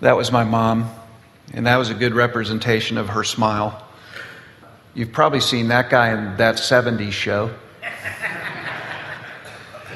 that 0.00 0.16
was 0.16 0.32
my 0.32 0.44
mom, 0.44 0.90
and 1.52 1.66
that 1.66 1.76
was 1.76 1.90
a 1.90 1.94
good 1.94 2.14
representation 2.14 2.98
of 2.98 3.10
her 3.10 3.24
smile. 3.24 3.80
You've 4.94 5.12
probably 5.12 5.40
seen 5.40 5.68
that 5.68 5.90
guy 5.90 6.10
in 6.12 6.36
that 6.36 6.56
70s 6.56 7.12
show. 7.12 7.50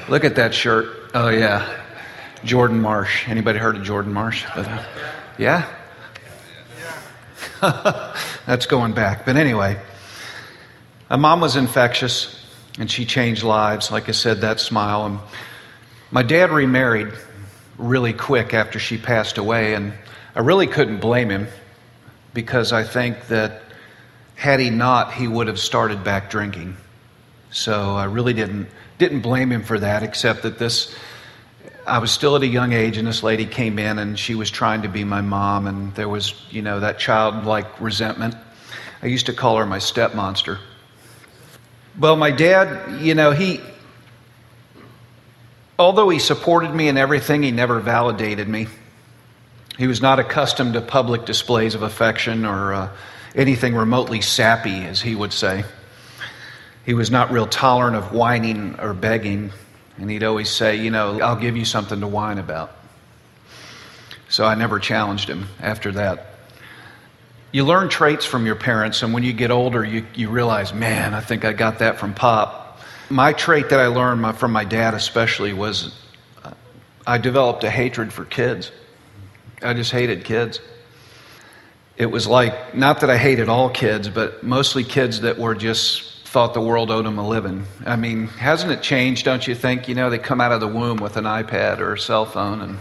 Look 0.09 0.25
at 0.25 0.35
that 0.35 0.53
shirt. 0.53 1.11
Oh, 1.13 1.29
yeah. 1.29 1.83
Jordan 2.43 2.81
Marsh. 2.81 3.27
Anybody 3.27 3.59
heard 3.59 3.75
of 3.75 3.83
Jordan 3.83 4.13
Marsh? 4.13 4.45
But, 4.55 4.67
uh, 4.67 4.83
yeah? 5.37 5.67
That's 8.45 8.65
going 8.65 8.93
back. 8.93 9.25
But 9.25 9.35
anyway, 9.35 9.79
my 11.09 11.15
mom 11.15 11.41
was 11.41 11.55
infectious 11.55 12.35
and 12.79 12.89
she 12.89 13.05
changed 13.05 13.43
lives. 13.43 13.91
Like 13.91 14.07
I 14.07 14.13
said, 14.13 14.41
that 14.41 14.59
smile. 14.59 15.05
And 15.05 15.19
my 16.11 16.23
dad 16.23 16.51
remarried 16.51 17.11
really 17.77 18.13
quick 18.13 18.53
after 18.53 18.79
she 18.79 18.97
passed 18.97 19.37
away, 19.37 19.73
and 19.73 19.93
I 20.35 20.39
really 20.39 20.67
couldn't 20.67 20.99
blame 20.99 21.29
him 21.29 21.47
because 22.33 22.71
I 22.71 22.83
think 22.83 23.27
that 23.27 23.61
had 24.35 24.59
he 24.59 24.69
not, 24.69 25.13
he 25.13 25.27
would 25.27 25.47
have 25.47 25.59
started 25.59 26.03
back 26.03 26.29
drinking. 26.29 26.77
So 27.51 27.95
I 27.95 28.05
really 28.05 28.33
didn't 28.33 28.67
didn't 28.97 29.21
blame 29.21 29.51
him 29.51 29.63
for 29.63 29.79
that, 29.79 30.03
except 30.03 30.43
that 30.43 30.59
this 30.59 30.93
I 31.89 31.97
was 31.97 32.11
still 32.11 32.35
at 32.35 32.43
a 32.43 32.47
young 32.47 32.73
age, 32.73 32.97
and 32.97 33.07
this 33.07 33.23
lady 33.23 33.45
came 33.45 33.79
in, 33.79 33.99
and 33.99 34.17
she 34.17 34.35
was 34.35 34.49
trying 34.49 34.83
to 34.83 34.89
be 34.89 35.03
my 35.03 35.21
mom, 35.21 35.67
and 35.67 35.93
there 35.95 36.07
was 36.07 36.33
you 36.49 36.61
know 36.61 36.79
that 36.79 36.99
childlike 36.99 37.81
resentment. 37.81 38.35
I 39.01 39.07
used 39.07 39.25
to 39.25 39.33
call 39.33 39.57
her 39.57 39.65
my 39.65 39.79
step 39.79 40.13
monster. 40.13 40.59
Well, 41.99 42.15
my 42.15 42.31
dad, 42.31 43.01
you 43.01 43.15
know, 43.15 43.31
he 43.31 43.59
although 45.77 46.09
he 46.09 46.19
supported 46.19 46.73
me 46.75 46.87
in 46.89 46.97
everything, 46.97 47.41
he 47.41 47.51
never 47.51 47.79
validated 47.79 48.47
me. 48.47 48.67
He 49.77 49.87
was 49.87 50.01
not 50.01 50.19
accustomed 50.19 50.73
to 50.73 50.81
public 50.81 51.25
displays 51.25 51.73
of 51.73 51.83
affection 51.83 52.45
or 52.45 52.73
uh, 52.73 52.89
anything 53.33 53.75
remotely 53.75 54.21
sappy, 54.21 54.83
as 54.83 55.01
he 55.01 55.15
would 55.15 55.31
say. 55.31 55.63
He 56.85 56.93
was 56.93 57.09
not 57.09 57.31
real 57.31 57.47
tolerant 57.47 57.95
of 57.95 58.11
whining 58.11 58.77
or 58.79 58.93
begging, 58.93 59.51
and 59.99 60.09
he'd 60.09 60.23
always 60.23 60.49
say, 60.49 60.77
You 60.77 60.89
know, 60.89 61.19
I'll 61.21 61.39
give 61.39 61.57
you 61.57 61.65
something 61.65 61.99
to 61.99 62.07
whine 62.07 62.37
about. 62.37 62.75
So 64.29 64.45
I 64.45 64.55
never 64.55 64.79
challenged 64.79 65.29
him 65.29 65.47
after 65.59 65.91
that. 65.93 66.25
You 67.51 67.65
learn 67.65 67.89
traits 67.89 68.25
from 68.25 68.45
your 68.45 68.55
parents, 68.55 69.01
and 69.01 69.13
when 69.13 69.23
you 69.23 69.33
get 69.33 69.49
older, 69.49 69.83
you, 69.83 70.05
you 70.13 70.29
realize, 70.29 70.71
man, 70.71 71.15
I 71.15 71.21
think 71.21 71.45
I 71.45 71.53
got 71.53 71.79
that 71.79 71.97
from 71.97 72.13
Pop. 72.13 72.79
My 73.09 73.33
trait 73.33 73.69
that 73.69 73.79
I 73.79 73.87
learned 73.87 74.37
from 74.37 74.51
my 74.51 74.65
dad, 74.65 74.93
especially, 74.93 75.51
was 75.53 75.95
uh, 76.43 76.51
I 77.07 77.17
developed 77.17 77.63
a 77.63 77.69
hatred 77.71 78.13
for 78.13 78.23
kids. 78.23 78.71
I 79.63 79.73
just 79.73 79.91
hated 79.91 80.23
kids 80.25 80.59
it 81.99 82.09
was 82.09 82.25
like, 82.25 82.73
not 82.73 83.01
that 83.01 83.09
I 83.09 83.17
hated 83.17 83.49
all 83.49 83.69
kids, 83.69 84.07
but 84.07 84.41
mostly 84.41 84.85
kids 84.85 85.19
that 85.21 85.37
were 85.37 85.53
just 85.53 86.18
thought 86.29 86.53
the 86.53 86.61
world 86.61 86.91
owed 86.91 87.05
them 87.05 87.17
a 87.17 87.27
living. 87.27 87.65
I 87.85 87.95
mean, 87.95 88.27
hasn't 88.27 88.71
it 88.71 88.83
changed, 88.83 89.25
don't 89.25 89.47
you 89.47 89.55
think? 89.55 89.87
You 89.87 89.95
know, 89.95 90.11
they 90.11 90.19
come 90.19 90.39
out 90.39 90.51
of 90.51 90.59
the 90.59 90.67
womb 90.67 90.97
with 90.97 91.17
an 91.17 91.23
iPad 91.23 91.79
or 91.79 91.93
a 91.93 91.99
cell 91.99 92.25
phone. 92.25 92.61
And, 92.61 92.77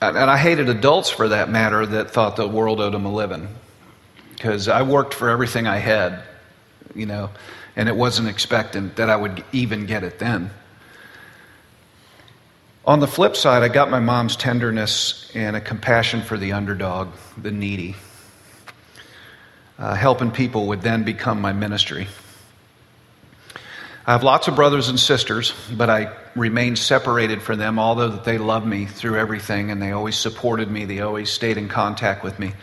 and 0.00 0.30
I 0.30 0.38
hated 0.38 0.70
adults 0.70 1.10
for 1.10 1.28
that 1.28 1.50
matter 1.50 1.84
that 1.84 2.10
thought 2.10 2.36
the 2.36 2.48
world 2.48 2.80
owed 2.80 2.94
them 2.94 3.04
a 3.04 3.12
living. 3.12 3.48
Because 4.32 4.68
I 4.68 4.82
worked 4.82 5.12
for 5.12 5.28
everything 5.28 5.66
I 5.66 5.76
had, 5.76 6.22
you 6.94 7.04
know, 7.04 7.28
and 7.76 7.90
it 7.90 7.96
wasn't 7.96 8.28
expectant 8.28 8.96
that 8.96 9.10
I 9.10 9.16
would 9.16 9.44
even 9.52 9.84
get 9.84 10.02
it 10.02 10.18
then. 10.18 10.50
On 12.86 13.00
the 13.00 13.06
flip 13.06 13.36
side, 13.36 13.62
I 13.62 13.68
got 13.68 13.90
my 13.90 14.00
mom's 14.00 14.34
tenderness 14.34 15.30
and 15.34 15.56
a 15.56 15.60
compassion 15.60 16.22
for 16.22 16.38
the 16.38 16.52
underdog, 16.52 17.08
the 17.36 17.50
needy 17.50 17.96
uh, 19.78 19.94
helping 19.94 20.30
people 20.30 20.66
would 20.68 20.82
then 20.82 21.04
become 21.04 21.40
my 21.40 21.52
ministry. 21.52 22.08
I 24.08 24.12
have 24.12 24.22
lots 24.22 24.48
of 24.48 24.56
brothers 24.56 24.88
and 24.88 24.98
sisters, 24.98 25.52
but 25.70 25.90
I 25.90 26.10
remain 26.34 26.76
separated 26.76 27.42
from 27.42 27.58
them, 27.58 27.78
although 27.78 28.08
that 28.08 28.24
they 28.24 28.38
love 28.38 28.66
me 28.66 28.86
through 28.86 29.18
everything 29.18 29.70
and 29.70 29.82
they 29.82 29.92
always 29.92 30.16
supported 30.16 30.70
me, 30.70 30.86
they 30.86 31.00
always 31.00 31.30
stayed 31.30 31.58
in 31.58 31.68
contact 31.68 32.24
with 32.24 32.38
me. 32.38 32.54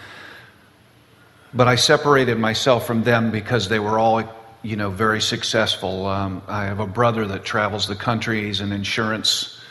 But 1.54 1.68
I 1.68 1.76
separated 1.76 2.40
myself 2.40 2.88
from 2.88 3.04
them 3.04 3.30
because 3.30 3.70
they 3.70 3.78
were 3.78 4.00
all, 4.00 4.24
you 4.64 4.76
know, 4.76 4.90
very 4.90 5.22
successful. 5.22 6.08
Um, 6.08 6.42
I 6.48 6.66
have 6.66 6.80
a 6.80 6.88
brother 6.88 7.28
that 7.28 7.46
travels 7.46 7.88
the 7.88 7.96
country, 7.96 8.46
he's 8.46 8.60
an 8.60 8.72
insurance 8.72 9.62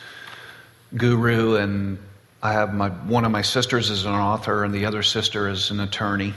guru, 0.95 1.57
and 1.57 1.97
I 2.41 2.53
have 2.53 2.73
my 2.73 2.87
one 2.87 3.25
of 3.25 3.33
my 3.33 3.41
sisters 3.41 3.89
is 3.89 4.05
an 4.05 4.13
author, 4.13 4.63
and 4.63 4.73
the 4.73 4.85
other 4.85 5.03
sister 5.03 5.49
is 5.49 5.71
an 5.71 5.81
attorney. 5.81 6.35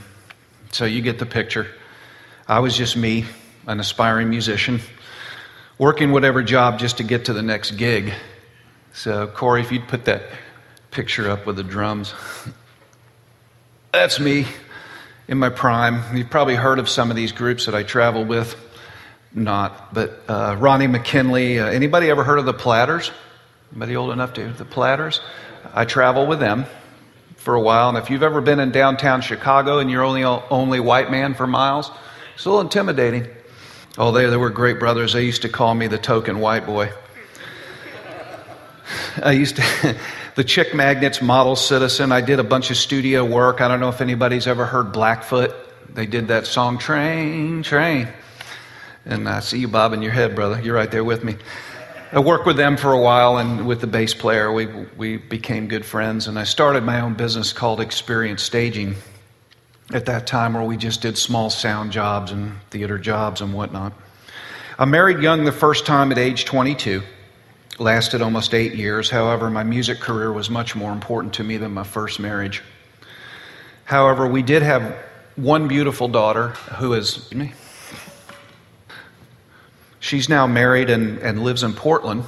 So 0.73 0.83
you 0.83 1.01
get 1.01 1.17
the 1.17 1.25
picture. 1.25 1.67
I 2.45 2.59
was 2.59 2.75
just 2.75 2.97
me, 2.97 3.23
an 3.67 3.79
aspiring 3.79 4.29
musician, 4.29 4.81
working 5.79 6.11
whatever 6.11 6.43
job 6.43 6.77
just 6.77 6.97
to 6.97 7.03
get 7.03 7.25
to 7.25 7.33
the 7.33 7.41
next 7.41 7.71
gig. 7.71 8.13
So, 8.93 9.27
Corey, 9.27 9.61
if 9.61 9.71
you'd 9.71 9.87
put 9.87 10.05
that 10.05 10.23
picture 10.91 11.31
up 11.31 11.45
with 11.47 11.55
the 11.55 11.63
drums, 11.63 12.13
that's 13.93 14.19
me 14.19 14.45
in 15.27 15.39
my 15.39 15.49
prime. 15.49 16.15
You've 16.15 16.29
probably 16.29 16.55
heard 16.55 16.79
of 16.79 16.89
some 16.89 17.09
of 17.09 17.15
these 17.15 17.31
groups 17.31 17.65
that 17.65 17.73
I 17.73 17.83
travel 17.83 18.25
with. 18.25 18.55
Not, 19.33 19.93
but 19.93 20.21
uh, 20.27 20.57
Ronnie 20.59 20.87
McKinley. 20.87 21.59
Uh, 21.59 21.67
anybody 21.67 22.09
ever 22.09 22.23
heard 22.23 22.39
of 22.39 22.45
the 22.45 22.53
Platters? 22.53 23.11
Anybody 23.71 23.95
old 23.95 24.11
enough 24.11 24.33
to 24.33 24.51
the 24.51 24.65
Platters? 24.65 25.21
I 25.73 25.85
travel 25.85 26.25
with 26.25 26.39
them 26.39 26.65
for 27.37 27.55
a 27.55 27.61
while. 27.61 27.89
And 27.89 27.97
if 27.97 28.09
you've 28.09 28.23
ever 28.23 28.41
been 28.41 28.59
in 28.59 28.71
downtown 28.71 29.21
Chicago 29.21 29.77
and 29.79 29.89
you're 29.89 30.03
only 30.03 30.23
only 30.23 30.79
white 30.79 31.09
man 31.09 31.35
for 31.35 31.47
miles, 31.47 31.89
it's 32.35 32.45
a 32.45 32.49
little 32.49 32.61
intimidating. 32.61 33.27
Oh, 33.99 34.13
they, 34.13 34.27
they 34.27 34.37
were 34.37 34.49
great 34.49 34.79
brothers. 34.79 35.11
They 35.11 35.25
used 35.25 35.41
to 35.41 35.49
call 35.49 35.75
me 35.75 35.87
the 35.87 35.97
token 35.97 36.39
white 36.39 36.65
boy. 36.65 36.89
I 39.21 39.33
used 39.33 39.57
to, 39.57 39.97
the 40.35 40.45
Chick 40.45 40.73
Magnets 40.73 41.21
model 41.21 41.57
citizen. 41.57 42.13
I 42.13 42.21
did 42.21 42.39
a 42.39 42.43
bunch 42.45 42.71
of 42.71 42.77
studio 42.77 43.25
work. 43.25 43.59
I 43.59 43.67
don't 43.67 43.81
know 43.81 43.89
if 43.89 43.99
anybody's 43.99 44.47
ever 44.47 44.65
heard 44.65 44.93
Blackfoot. 44.93 45.53
They 45.93 46.05
did 46.05 46.29
that 46.29 46.47
song, 46.47 46.77
Train, 46.77 47.61
Train. 47.61 48.07
And 49.05 49.27
I 49.27 49.41
see 49.41 49.59
you 49.59 49.67
bobbing 49.67 50.01
your 50.01 50.13
head, 50.13 50.33
brother. 50.33 50.61
You're 50.61 50.75
right 50.75 50.89
there 50.89 51.03
with 51.03 51.25
me. 51.25 51.35
I 52.13 52.19
worked 52.19 52.45
with 52.45 52.55
them 52.55 52.77
for 52.77 52.93
a 52.93 52.99
while, 52.99 53.37
and 53.37 53.67
with 53.67 53.81
the 53.81 53.87
bass 53.87 54.13
player, 54.13 54.49
we, 54.49 54.67
we 54.95 55.17
became 55.17 55.67
good 55.67 55.85
friends. 55.85 56.27
And 56.27 56.39
I 56.39 56.45
started 56.45 56.85
my 56.85 57.01
own 57.01 57.15
business 57.15 57.51
called 57.51 57.81
Experience 57.81 58.43
Staging 58.43 58.95
at 59.93 60.05
that 60.05 60.27
time, 60.27 60.53
where 60.53 60.63
we 60.63 60.77
just 60.77 61.01
did 61.01 61.17
small 61.17 61.49
sound 61.49 61.91
jobs 61.91 62.31
and 62.31 62.59
theater 62.69 62.97
jobs 62.97 63.41
and 63.41 63.53
whatnot. 63.53 63.93
I 64.77 64.85
married 64.85 65.19
young 65.19 65.43
the 65.43 65.51
first 65.51 65.85
time 65.85 66.11
at 66.11 66.17
age 66.17 66.45
22, 66.45 67.01
lasted 67.79 68.21
almost 68.21 68.53
eight 68.53 68.75
years. 68.75 69.09
However, 69.09 69.49
my 69.49 69.63
music 69.63 69.99
career 69.99 70.31
was 70.31 70.49
much 70.49 70.75
more 70.75 70.91
important 70.91 71.33
to 71.35 71.43
me 71.43 71.57
than 71.57 71.73
my 71.73 71.83
first 71.83 72.19
marriage. 72.19 72.63
However, 73.85 74.27
we 74.27 74.43
did 74.43 74.61
have 74.61 74.95
one 75.35 75.67
beautiful 75.67 76.07
daughter 76.07 76.49
who 76.77 76.93
is 76.93 77.33
me. 77.33 77.53
She's 79.99 80.29
now 80.29 80.47
married 80.47 80.89
and, 80.89 81.19
and 81.19 81.43
lives 81.43 81.63
in 81.63 81.73
Portland. 81.73 82.23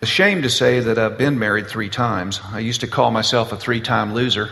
Ashamed 0.00 0.42
to 0.42 0.50
say 0.50 0.80
that 0.80 0.98
I've 0.98 1.18
been 1.18 1.38
married 1.38 1.68
three 1.68 1.88
times. 1.88 2.40
I 2.44 2.58
used 2.58 2.80
to 2.80 2.88
call 2.88 3.10
myself 3.10 3.52
a 3.52 3.56
three 3.56 3.80
time 3.80 4.14
loser, 4.14 4.50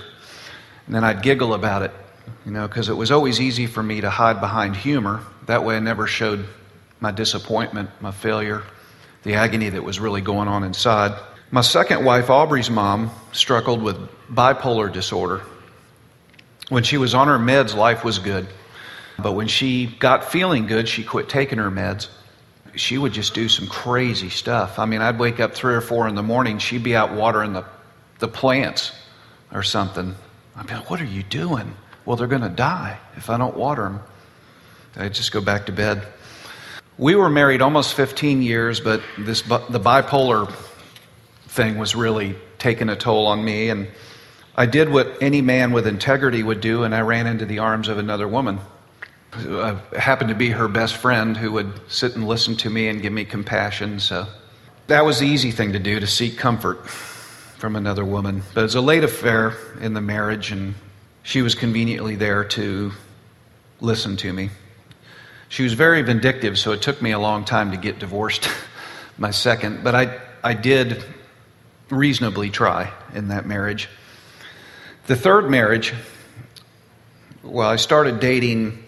and 0.90 0.96
then 0.96 1.04
I'd 1.04 1.22
giggle 1.22 1.54
about 1.54 1.82
it, 1.82 1.92
you 2.44 2.50
know, 2.50 2.66
because 2.66 2.88
it 2.88 2.94
was 2.94 3.12
always 3.12 3.40
easy 3.40 3.68
for 3.68 3.80
me 3.80 4.00
to 4.00 4.10
hide 4.10 4.40
behind 4.40 4.74
humor. 4.74 5.22
That 5.46 5.64
way 5.64 5.76
I 5.76 5.78
never 5.78 6.08
showed 6.08 6.44
my 6.98 7.12
disappointment, 7.12 7.90
my 8.00 8.10
failure, 8.10 8.64
the 9.22 9.34
agony 9.34 9.68
that 9.68 9.84
was 9.84 10.00
really 10.00 10.20
going 10.20 10.48
on 10.48 10.64
inside. 10.64 11.16
My 11.52 11.60
second 11.60 12.04
wife, 12.04 12.28
Aubrey's 12.28 12.70
mom, 12.70 13.12
struggled 13.30 13.80
with 13.80 13.96
bipolar 14.32 14.92
disorder. 14.92 15.42
When 16.70 16.82
she 16.82 16.96
was 16.96 17.14
on 17.14 17.28
her 17.28 17.38
meds, 17.38 17.76
life 17.76 18.04
was 18.04 18.18
good. 18.18 18.48
But 19.16 19.34
when 19.34 19.46
she 19.46 19.86
got 19.86 20.24
feeling 20.24 20.66
good, 20.66 20.88
she 20.88 21.04
quit 21.04 21.28
taking 21.28 21.58
her 21.58 21.70
meds. 21.70 22.08
She 22.74 22.98
would 22.98 23.12
just 23.12 23.32
do 23.32 23.48
some 23.48 23.68
crazy 23.68 24.28
stuff. 24.28 24.80
I 24.80 24.86
mean, 24.86 25.02
I'd 25.02 25.20
wake 25.20 25.38
up 25.38 25.54
three 25.54 25.74
or 25.76 25.82
four 25.82 26.08
in 26.08 26.16
the 26.16 26.24
morning, 26.24 26.58
she'd 26.58 26.82
be 26.82 26.96
out 26.96 27.12
watering 27.12 27.52
the, 27.52 27.64
the 28.18 28.26
plants 28.26 28.90
or 29.52 29.62
something. 29.62 30.16
I'd 30.60 30.66
be 30.66 30.74
like, 30.74 30.90
What 30.90 31.00
are 31.00 31.06
you 31.06 31.22
doing? 31.22 31.74
Well, 32.04 32.16
they're 32.16 32.26
going 32.26 32.42
to 32.42 32.48
die 32.48 32.98
if 33.16 33.30
I 33.30 33.38
don't 33.38 33.56
water 33.56 33.84
them. 33.84 34.00
I'd 34.96 35.14
just 35.14 35.32
go 35.32 35.40
back 35.40 35.66
to 35.66 35.72
bed. 35.72 36.06
We 36.98 37.14
were 37.14 37.30
married 37.30 37.62
almost 37.62 37.94
15 37.94 38.42
years, 38.42 38.78
but 38.78 39.02
this, 39.16 39.40
the 39.42 39.80
bipolar 39.80 40.52
thing 41.46 41.78
was 41.78 41.94
really 41.94 42.36
taking 42.58 42.90
a 42.90 42.96
toll 42.96 43.26
on 43.26 43.42
me. 43.42 43.70
And 43.70 43.88
I 44.54 44.66
did 44.66 44.90
what 44.90 45.22
any 45.22 45.40
man 45.40 45.72
with 45.72 45.86
integrity 45.86 46.42
would 46.42 46.60
do, 46.60 46.82
and 46.82 46.94
I 46.94 47.00
ran 47.00 47.26
into 47.26 47.46
the 47.46 47.60
arms 47.60 47.88
of 47.88 47.96
another 47.96 48.28
woman. 48.28 48.58
I 49.32 49.38
uh, 49.38 49.98
happened 49.98 50.28
to 50.28 50.34
be 50.34 50.50
her 50.50 50.68
best 50.68 50.96
friend 50.96 51.36
who 51.36 51.52
would 51.52 51.72
sit 51.90 52.16
and 52.16 52.26
listen 52.26 52.56
to 52.56 52.70
me 52.70 52.88
and 52.88 53.00
give 53.00 53.12
me 53.12 53.24
compassion. 53.24 54.00
So 54.00 54.26
that 54.88 55.04
was 55.04 55.20
the 55.20 55.26
easy 55.26 55.52
thing 55.52 55.72
to 55.72 55.78
do 55.78 56.00
to 56.00 56.06
seek 56.06 56.36
comfort 56.36 56.86
from 57.60 57.76
another 57.76 58.06
woman. 58.06 58.42
But 58.54 58.60
it 58.60 58.64
was 58.64 58.74
a 58.74 58.80
late 58.80 59.04
affair 59.04 59.54
in 59.82 59.92
the 59.92 60.00
marriage, 60.00 60.50
and 60.50 60.74
she 61.22 61.42
was 61.42 61.54
conveniently 61.54 62.16
there 62.16 62.42
to 62.42 62.92
listen 63.82 64.16
to 64.16 64.32
me. 64.32 64.48
She 65.50 65.62
was 65.62 65.74
very 65.74 66.00
vindictive, 66.00 66.58
so 66.58 66.72
it 66.72 66.80
took 66.80 67.02
me 67.02 67.10
a 67.10 67.18
long 67.18 67.44
time 67.44 67.72
to 67.72 67.76
get 67.76 67.98
divorced, 67.98 68.48
my 69.18 69.30
second. 69.30 69.84
But 69.84 69.94
I, 69.94 70.20
I 70.42 70.54
did 70.54 71.04
reasonably 71.90 72.48
try 72.48 72.94
in 73.12 73.28
that 73.28 73.44
marriage. 73.44 73.90
The 75.06 75.16
third 75.16 75.50
marriage, 75.50 75.92
well, 77.42 77.68
I 77.68 77.76
started 77.76 78.20
dating. 78.20 78.82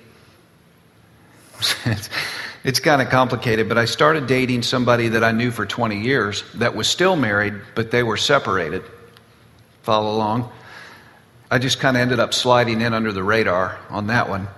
it's, 2.64 2.80
kind 2.80 3.02
of 3.02 3.08
complicated, 3.08 3.68
but 3.68 3.78
I 3.78 3.86
started 3.86 4.26
dating 4.26 4.62
somebody 4.62 5.08
that 5.08 5.24
I 5.24 5.32
knew 5.32 5.50
for 5.50 5.66
20 5.66 6.00
years 6.00 6.44
that 6.54 6.74
was 6.74 6.88
still 6.88 7.16
married, 7.16 7.54
but 7.74 7.90
they 7.90 8.02
were 8.02 8.16
separated. 8.16 8.82
Follow 9.82 10.14
along. 10.14 10.50
I 11.50 11.58
just 11.58 11.80
kind 11.80 11.96
of 11.96 12.00
ended 12.00 12.20
up 12.20 12.32
sliding 12.32 12.80
in 12.80 12.94
under 12.94 13.12
the 13.12 13.22
radar 13.22 13.78
on 13.90 14.06
that 14.06 14.28
one. 14.28 14.48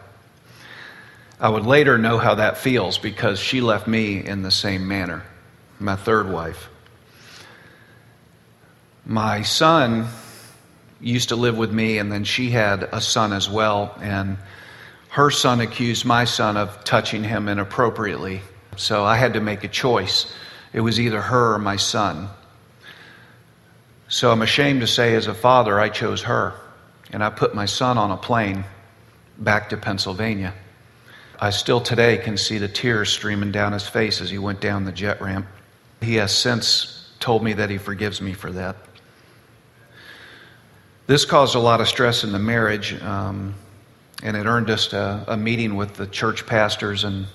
I 1.41 1.49
would 1.49 1.67
later 1.67 1.99
know 1.99 2.19
how 2.19 2.37
that 2.37 2.59
feels 2.59 2.99
because 2.99 3.39
she 3.41 3.61
left 3.61 3.87
me 3.87 4.25
in 4.25 4.43
the 4.43 4.51
same 4.51 4.87
manner, 4.87 5.25
my 5.81 5.97
third 5.97 6.31
wife. 6.31 6.69
My 9.05 9.43
son 9.43 10.07
used 11.01 11.31
to 11.31 11.37
live 11.37 11.59
with 11.59 11.73
me, 11.73 11.99
and 11.99 12.11
then 12.11 12.25
she 12.25 12.51
had 12.51 12.85
a 12.85 13.01
son 13.01 13.33
as 13.33 13.51
well, 13.51 13.97
and 14.01 14.39
her 15.15 15.31
son 15.31 15.61
accused 15.61 16.05
my 16.05 16.25
son 16.25 16.57
of 16.57 16.83
touching 16.83 17.23
him 17.23 17.49
inappropriately. 17.49 18.41
So 18.75 19.05
I 19.05 19.17
had 19.17 19.35
to 19.35 19.41
make 19.41 19.63
a 19.63 19.69
choice. 19.69 20.35
It 20.73 20.81
was 20.81 20.99
either 20.99 21.21
her 21.21 21.55
or 21.55 21.59
my 21.61 21.77
son. 21.77 22.29
So 24.09 24.33
I'm 24.33 24.43
ashamed 24.43 24.81
to 24.81 24.89
say, 24.89 25.15
as 25.15 25.29
a 25.29 25.35
father, 25.35 25.79
I 25.79 25.89
chose 25.89 26.23
her, 26.23 26.55
and 27.13 27.23
I 27.23 27.31
put 27.31 27.55
my 27.55 27.65
son 27.65 27.97
on 27.97 28.11
a 28.11 28.17
plane 28.17 28.65
back 29.39 29.69
to 29.69 29.77
Pennsylvania. 29.77 30.53
I 31.39 31.51
still 31.51 31.81
today 31.81 32.19
can 32.19 32.37
see 32.37 32.59
the 32.59 32.67
tears 32.67 33.09
streaming 33.09 33.53
down 33.53 33.73
his 33.73 33.87
face 33.87 34.21
as 34.21 34.31
he 34.31 34.39
went 34.39 34.61
down 34.61 34.85
the 34.85 34.91
jet 34.91 35.23
ramp. 35.23 35.47
He 36.01 36.17
has 36.17 36.37
since 36.37 37.13
told 37.21 37.45
me 37.45 37.53
that 37.53 37.71
he 37.71 37.79
forgives 37.79 38.21
me 38.21 38.33
for 38.33 38.51
that. 38.51 38.75
This 41.07 41.25
caused 41.25 41.55
a 41.55 41.61
lot 41.61 41.81
of 41.81 41.87
stress 41.87 42.25
in 42.25 42.33
the 42.33 42.41
marriage, 42.41 43.01
um, 43.01 43.55
and 44.25 44.37
it 44.37 44.47
earned 44.47 44.71
us 44.71 44.93
a, 44.93 45.25
a 45.29 45.37
meeting 45.37 45.77
with 45.77 45.95
the 45.95 46.07
church 46.09 46.47
pastors 46.47 47.05
and 47.05 47.27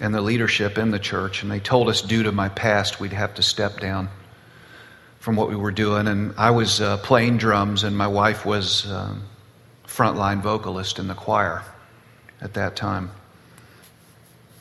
and 0.00 0.14
the 0.14 0.20
leadership 0.20 0.78
in 0.78 0.90
the 0.90 0.98
church, 0.98 1.42
and 1.42 1.52
they 1.52 1.60
told 1.60 1.88
us 1.88 2.00
due 2.00 2.22
to 2.22 2.32
my 2.32 2.48
past 2.48 3.00
we'd 3.00 3.12
have 3.12 3.34
to 3.34 3.42
step 3.42 3.80
down 3.80 4.08
from 5.18 5.36
what 5.36 5.50
we 5.50 5.56
were 5.56 5.70
doing. 5.70 6.08
And 6.08 6.34
I 6.38 6.50
was 6.52 6.80
uh, 6.80 6.96
playing 6.96 7.36
drums, 7.36 7.84
and 7.84 7.96
my 7.96 8.06
wife 8.06 8.46
was 8.46 8.86
uh, 8.86 9.14
frontline 9.86 10.40
vocalist 10.40 10.98
in 10.98 11.06
the 11.06 11.14
choir 11.14 11.62
at 12.40 12.54
that 12.54 12.76
time. 12.76 13.10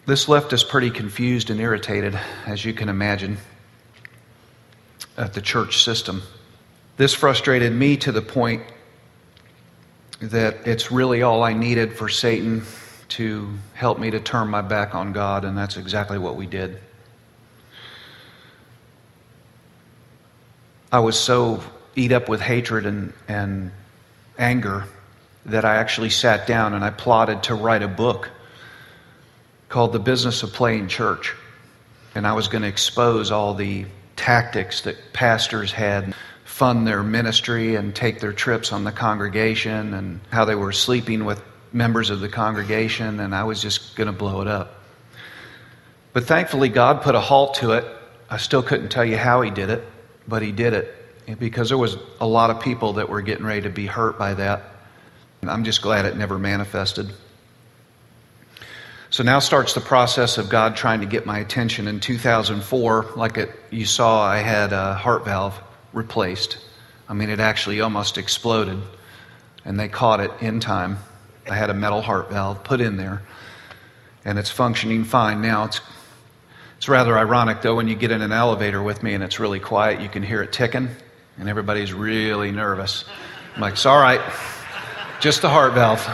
This 0.05 0.27
left 0.27 0.51
us 0.51 0.63
pretty 0.63 0.89
confused 0.89 1.49
and 1.49 1.59
irritated, 1.59 2.19
as 2.45 2.65
you 2.65 2.73
can 2.73 2.89
imagine, 2.89 3.37
at 5.17 5.33
the 5.33 5.41
church 5.41 5.83
system. 5.83 6.21
This 6.97 7.13
frustrated 7.13 7.71
me 7.71 7.95
to 7.97 8.11
the 8.11 8.21
point 8.21 8.63
that 10.21 10.67
it's 10.67 10.91
really 10.91 11.21
all 11.21 11.43
I 11.43 11.53
needed 11.53 11.93
for 11.93 12.09
Satan 12.09 12.63
to 13.09 13.49
help 13.73 13.99
me 13.99 14.11
to 14.11 14.19
turn 14.19 14.49
my 14.49 14.61
back 14.61 14.93
on 14.93 15.13
God, 15.13 15.45
and 15.45 15.57
that's 15.57 15.77
exactly 15.77 16.17
what 16.17 16.35
we 16.35 16.45
did. 16.45 16.79
I 20.91 20.99
was 20.99 21.17
so 21.17 21.61
eat 21.95 22.11
up 22.11 22.29
with 22.29 22.41
hatred 22.41 22.85
and, 22.85 23.13
and 23.27 23.71
anger 24.37 24.85
that 25.45 25.65
I 25.65 25.75
actually 25.75 26.09
sat 26.09 26.47
down 26.47 26.73
and 26.73 26.83
I 26.83 26.89
plotted 26.89 27.43
to 27.43 27.55
write 27.55 27.83
a 27.83 27.87
book 27.87 28.29
called 29.67 29.93
The 29.93 29.99
Business 29.99 30.43
of 30.43 30.51
Playing 30.51 30.87
Church. 30.87 31.35
And 32.15 32.25
I 32.25 32.33
was 32.33 32.47
going 32.47 32.63
to 32.63 32.67
expose 32.67 33.31
all 33.31 33.53
the 33.53 33.85
tactics 34.15 34.81
that 34.81 35.13
pastors 35.13 35.71
had 35.71 36.15
fund 36.59 36.85
their 36.85 37.03
ministry 37.03 37.75
and 37.75 37.95
take 37.95 38.19
their 38.19 38.33
trips 38.33 38.73
on 38.73 38.83
the 38.83 38.91
congregation 38.91 39.93
and 39.93 40.19
how 40.29 40.43
they 40.43 40.55
were 40.55 40.73
sleeping 40.73 41.23
with 41.23 41.41
members 41.71 42.09
of 42.09 42.19
the 42.19 42.27
congregation 42.27 43.21
and 43.21 43.33
I 43.33 43.45
was 43.45 43.61
just 43.61 43.95
going 43.95 44.07
to 44.07 44.11
blow 44.11 44.41
it 44.41 44.47
up. 44.49 44.75
But 46.11 46.25
thankfully 46.25 46.67
God 46.67 47.01
put 47.01 47.15
a 47.15 47.19
halt 47.21 47.53
to 47.55 47.71
it. 47.71 47.85
I 48.29 48.35
still 48.35 48.61
couldn't 48.61 48.89
tell 48.89 49.05
you 49.05 49.15
how 49.15 49.41
he 49.41 49.49
did 49.49 49.69
it, 49.69 49.85
but 50.27 50.41
he 50.41 50.51
did 50.51 50.73
it 50.73 51.39
because 51.39 51.69
there 51.69 51.77
was 51.77 51.95
a 52.19 52.27
lot 52.27 52.49
of 52.49 52.59
people 52.59 52.91
that 52.93 53.07
were 53.07 53.21
getting 53.21 53.45
ready 53.45 53.61
to 53.61 53.69
be 53.69 53.85
hurt 53.85 54.19
by 54.19 54.33
that. 54.33 54.63
I'm 55.43 55.63
just 55.63 55.81
glad 55.81 56.05
it 56.05 56.17
never 56.17 56.37
manifested. 56.37 57.09
So 59.11 59.23
now 59.23 59.39
starts 59.39 59.75
the 59.75 59.81
process 59.81 60.37
of 60.37 60.49
God 60.49 60.75
trying 60.75 60.99
to 60.99 61.05
get 61.05 61.25
my 61.25 61.39
attention. 61.39 61.87
In 61.87 62.01
2004, 62.01 63.13
like 63.15 63.37
it, 63.37 63.49
you 63.69 63.85
saw, 63.85 64.21
I 64.21 64.39
had 64.39 64.73
a 64.73 64.95
heart 64.95 65.23
valve 65.23 65.57
replaced. 65.93 66.57
I 67.07 67.13
mean, 67.13 67.29
it 67.29 67.39
actually 67.39 67.81
almost 67.81 68.17
exploded, 68.17 68.79
and 69.65 69.79
they 69.79 69.87
caught 69.87 70.19
it 70.19 70.31
in 70.41 70.59
time. 70.59 70.99
I 71.49 71.55
had 71.55 71.69
a 71.69 71.73
metal 71.73 72.01
heart 72.01 72.29
valve 72.29 72.63
put 72.63 72.81
in 72.81 72.97
there, 72.97 73.21
and 74.23 74.37
it's 74.37 74.49
functioning 74.49 75.03
fine 75.03 75.41
now. 75.41 75.65
It's, 75.65 75.81
it's 76.77 76.87
rather 76.87 77.17
ironic, 77.17 77.61
though, 77.61 77.75
when 77.75 77.87
you 77.87 77.95
get 77.95 78.11
in 78.11 78.21
an 78.21 78.31
elevator 78.31 78.81
with 78.81 79.01
me 79.01 79.13
and 79.13 79.23
it's 79.23 79.39
really 79.39 79.59
quiet, 79.59 80.01
you 80.01 80.09
can 80.09 80.23
hear 80.23 80.41
it 80.43 80.53
ticking, 80.53 80.89
and 81.37 81.49
everybody's 81.49 81.93
really 81.93 82.51
nervous. 82.51 83.05
I'm 83.55 83.61
like, 83.61 83.73
it's 83.73 83.85
all 83.85 83.99
right. 83.99 84.21
Just 85.19 85.41
the 85.41 85.49
heart 85.49 85.73
valve. 85.73 86.07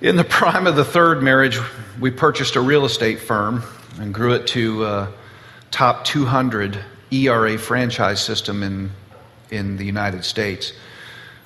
In 0.00 0.16
the 0.16 0.24
prime 0.24 0.66
of 0.66 0.76
the 0.76 0.84
third 0.84 1.22
marriage, 1.22 1.58
we 2.00 2.10
purchased 2.10 2.56
a 2.56 2.60
real 2.60 2.86
estate 2.86 3.20
firm 3.20 3.62
and 3.98 4.14
grew 4.14 4.32
it 4.32 4.46
to 4.46 4.84
uh, 4.84 5.12
top 5.70 6.04
200 6.06 6.82
ERA 7.10 7.58
franchise 7.58 8.20
system 8.20 8.62
in, 8.62 8.90
in 9.50 9.76
the 9.76 9.84
United 9.84 10.24
States. 10.24 10.72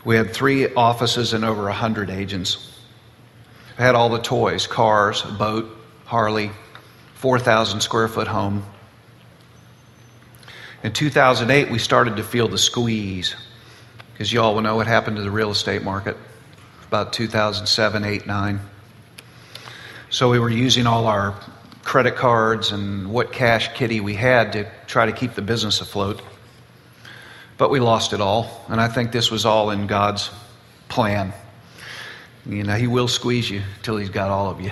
We 0.05 0.17
had 0.17 0.33
three 0.33 0.73
offices 0.75 1.33
and 1.33 1.45
over 1.45 1.63
100 1.65 2.11
agents. 2.11 2.79
I 3.79 3.83
had 3.83 3.95
all 3.95 4.09
the 4.09 4.21
toys 4.21 4.67
cars, 4.67 5.23
boat, 5.23 5.67
Harley, 6.05 6.51
4,000 7.15 7.81
square 7.81 8.09
foot 8.09 8.29
home. 8.29 8.65
In 10.83 10.93
2008, 10.93 11.71
we 11.71 11.79
started 11.79 12.17
to 12.17 12.23
feel 12.23 12.47
the 12.47 12.59
squeeze 12.59 13.35
because 14.13 14.33
you 14.33 14.41
all 14.41 14.55
will 14.55 14.61
know 14.61 14.77
what 14.77 14.87
happened 14.87 15.17
to 15.17 15.23
the 15.23 15.31
real 15.31 15.51
estate 15.51 15.83
market 15.83 16.17
about 16.87 17.13
2007, 17.13 18.05
8, 18.05 18.27
9. 18.27 18.61
So 20.11 20.31
we 20.31 20.39
were 20.39 20.51
using 20.51 20.87
all 20.87 21.09
our 21.09 21.35
credit 21.83 22.15
cards 22.15 22.71
and 22.71 23.11
what 23.11 23.33
cash 23.33 23.75
kitty 23.75 24.01
we 24.01 24.15
had 24.15 24.53
to 24.53 24.71
try 24.95 25.07
to 25.07 25.13
keep 25.13 25.35
the 25.35 25.43
business 25.43 25.81
afloat. 25.81 26.23
But 27.59 27.69
we 27.69 27.81
lost 27.81 28.13
it 28.13 28.21
all, 28.21 28.65
and 28.69 28.81
I 28.81 28.89
think 28.89 29.13
this 29.13 29.31
was 29.31 29.45
all 29.45 29.71
in 29.71 29.87
God's 29.87 30.31
plan. 30.89 31.33
You 32.47 32.63
know, 32.63 32.77
He 32.77 32.87
will 32.87 33.09
squeeze 33.09 33.51
you 33.51 33.63
till 33.83 33.97
He's 33.97 34.09
got 34.09 34.31
all 34.31 34.51
of 34.51 34.61
you. 34.61 34.71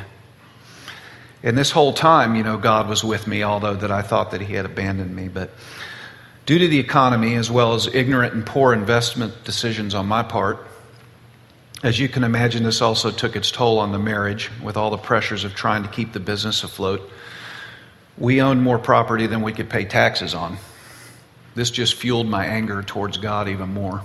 And 1.43 1.59
this 1.59 1.73
whole 1.73 1.93
time, 1.93 2.37
you 2.37 2.45
know, 2.45 2.57
God 2.57 2.89
was 2.89 3.03
with 3.03 3.27
me, 3.27 3.43
although 3.43 3.75
that 3.75 3.91
I 3.91 4.03
thought 4.03 4.31
that 4.31 4.41
He 4.41 4.55
had 4.55 4.65
abandoned 4.65 5.15
me. 5.15 5.27
But 5.27 5.51
Due 6.45 6.59
to 6.59 6.67
the 6.67 6.79
economy, 6.79 7.37
as 7.37 7.51
well 7.51 7.75
as 7.75 7.87
ignorant 7.87 8.35
and 8.35 8.45
poor 8.45 8.73
investment 8.73 9.45
decisions 9.45 9.95
on 9.95 10.07
my 10.07 10.25
part, 10.25 10.67
as 11.85 12.01
you 12.01 12.09
can 12.09 12.25
imagine, 12.25 12.65
this 12.65 12.83
also 12.83 13.11
took 13.11 13.37
its 13.37 13.51
toll 13.51 13.79
on 13.79 13.93
the 13.93 13.99
marriage 13.99 14.51
with 14.63 14.77
all 14.77 14.91
the 14.91 14.97
pressures 14.99 15.45
of 15.45 15.55
trying 15.55 15.85
to 15.85 15.89
keep 15.89 16.13
the 16.13 16.21
business 16.21 16.65
afloat. 16.65 17.11
We 18.23 18.41
owned 18.41 18.63
more 18.63 18.79
property 18.79 19.27
than 19.27 19.43
we 19.43 19.53
could 19.53 19.69
pay 19.69 19.85
taxes 19.85 20.33
on. 20.33 20.57
This 21.57 21.73
just 21.73 21.97
fueled 21.97 22.29
my 22.29 22.47
anger 22.47 22.81
towards 22.81 23.19
God 23.19 23.49
even 23.49 23.75
more. 23.75 24.01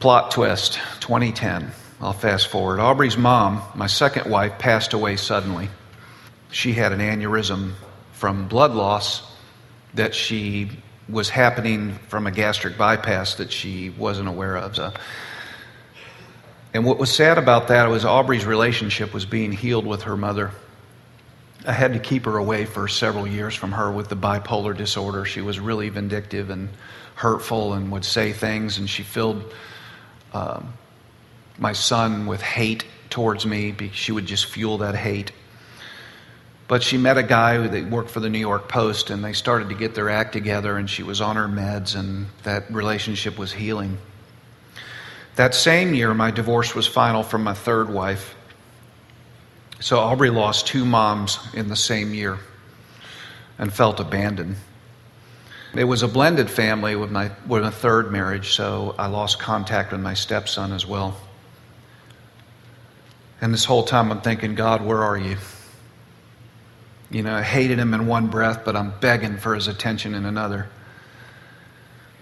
Plot 0.00 0.30
twist 0.30 0.74
2010. 1.00 1.70
I'll 1.98 2.12
fast 2.12 2.48
forward. 2.48 2.78
Aubrey's 2.78 3.16
mom, 3.16 3.62
my 3.74 3.86
second 3.86 4.30
wife, 4.30 4.58
passed 4.58 4.92
away 4.92 5.16
suddenly. 5.16 5.70
She 6.50 6.74
had 6.74 6.92
an 6.92 7.00
aneurysm 7.00 7.72
from 8.12 8.48
blood 8.48 8.72
loss 8.72 9.22
that 9.94 10.14
she 10.14 10.68
was 11.08 11.30
happening 11.30 11.94
from 12.08 12.26
a 12.26 12.30
gastric 12.30 12.76
bypass 12.76 13.36
that 13.36 13.50
she 13.50 13.88
wasn't 13.88 14.28
aware 14.28 14.58
of. 14.58 14.76
So, 14.76 14.92
and 16.74 16.84
what 16.84 16.98
was 16.98 17.10
sad 17.10 17.38
about 17.38 17.68
that 17.68 17.88
was 17.88 18.04
Aubrey's 18.04 18.44
relationship 18.44 19.14
was 19.14 19.24
being 19.24 19.52
healed 19.52 19.86
with 19.86 20.02
her 20.02 20.18
mother. 20.18 20.50
I 21.66 21.72
had 21.72 21.92
to 21.92 21.98
keep 21.98 22.24
her 22.24 22.38
away 22.38 22.64
for 22.64 22.88
several 22.88 23.26
years 23.26 23.54
from 23.54 23.72
her 23.72 23.90
with 23.90 24.08
the 24.08 24.16
bipolar 24.16 24.76
disorder. 24.76 25.24
She 25.24 25.40
was 25.42 25.60
really 25.60 25.88
vindictive 25.90 26.48
and 26.50 26.70
hurtful 27.14 27.74
and 27.74 27.92
would 27.92 28.04
say 28.04 28.32
things, 28.32 28.78
and 28.78 28.88
she 28.88 29.02
filled 29.02 29.52
um, 30.32 30.72
my 31.58 31.74
son 31.74 32.26
with 32.26 32.40
hate 32.40 32.84
towards 33.10 33.44
me. 33.44 33.74
She 33.92 34.12
would 34.12 34.26
just 34.26 34.46
fuel 34.46 34.78
that 34.78 34.94
hate. 34.94 35.32
But 36.66 36.82
she 36.82 36.96
met 36.96 37.18
a 37.18 37.22
guy 37.22 37.66
that 37.66 37.90
worked 37.90 38.10
for 38.10 38.20
the 38.20 38.30
New 38.30 38.38
York 38.38 38.68
Post, 38.68 39.10
and 39.10 39.22
they 39.22 39.32
started 39.32 39.68
to 39.68 39.74
get 39.74 39.94
their 39.94 40.08
act 40.08 40.32
together, 40.32 40.76
and 40.76 40.88
she 40.88 41.02
was 41.02 41.20
on 41.20 41.36
her 41.36 41.48
meds, 41.48 41.94
and 41.94 42.26
that 42.44 42.70
relationship 42.72 43.36
was 43.38 43.52
healing. 43.52 43.98
That 45.36 45.54
same 45.54 45.94
year, 45.94 46.14
my 46.14 46.30
divorce 46.30 46.74
was 46.74 46.86
final 46.86 47.22
from 47.22 47.42
my 47.42 47.54
third 47.54 47.90
wife. 47.90 48.34
So 49.80 49.98
Aubrey 49.98 50.28
lost 50.28 50.66
two 50.66 50.84
moms 50.84 51.38
in 51.54 51.68
the 51.68 51.76
same 51.76 52.12
year 52.12 52.38
and 53.58 53.72
felt 53.72 53.98
abandoned. 53.98 54.56
It 55.74 55.84
was 55.84 56.02
a 56.02 56.08
blended 56.08 56.50
family 56.50 56.96
with 56.96 57.10
my, 57.10 57.30
with 57.46 57.64
a 57.64 57.70
third 57.70 58.12
marriage, 58.12 58.54
so 58.54 58.94
I 58.98 59.06
lost 59.06 59.38
contact 59.38 59.92
with 59.92 60.00
my 60.00 60.14
stepson 60.14 60.72
as 60.72 60.84
well. 60.84 61.16
And 63.40 63.54
this 63.54 63.64
whole 63.64 63.84
time 63.84 64.10
I'm 64.10 64.20
thinking, 64.20 64.54
God, 64.54 64.84
where 64.84 65.02
are 65.02 65.16
you? 65.16 65.38
You 67.10 67.22
know, 67.22 67.34
I 67.34 67.42
hated 67.42 67.78
him 67.78 67.94
in 67.94 68.06
one 68.06 68.26
breath, 68.26 68.64
but 68.64 68.76
I'm 68.76 68.92
begging 69.00 69.38
for 69.38 69.54
his 69.54 69.66
attention 69.66 70.14
in 70.14 70.26
another. 70.26 70.68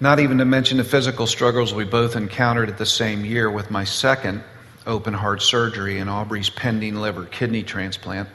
Not 0.01 0.21
even 0.21 0.39
to 0.39 0.45
mention 0.45 0.77
the 0.77 0.85
physical 0.85 1.27
struggles 1.27 1.75
we 1.75 1.85
both 1.85 2.15
encountered 2.15 2.69
at 2.69 2.79
the 2.79 2.87
same 2.87 3.25
year 3.25 3.51
with 3.51 3.69
my 3.71 3.83
second 3.83 4.45
open 4.89 5.13
heart 5.15 5.43
surgery 5.43 5.99
and 5.99 6.09
Aubrey's 6.11 6.51
pending 6.51 6.97
liver 6.97 7.27
kidney 7.27 7.63
transplant. 7.63 8.29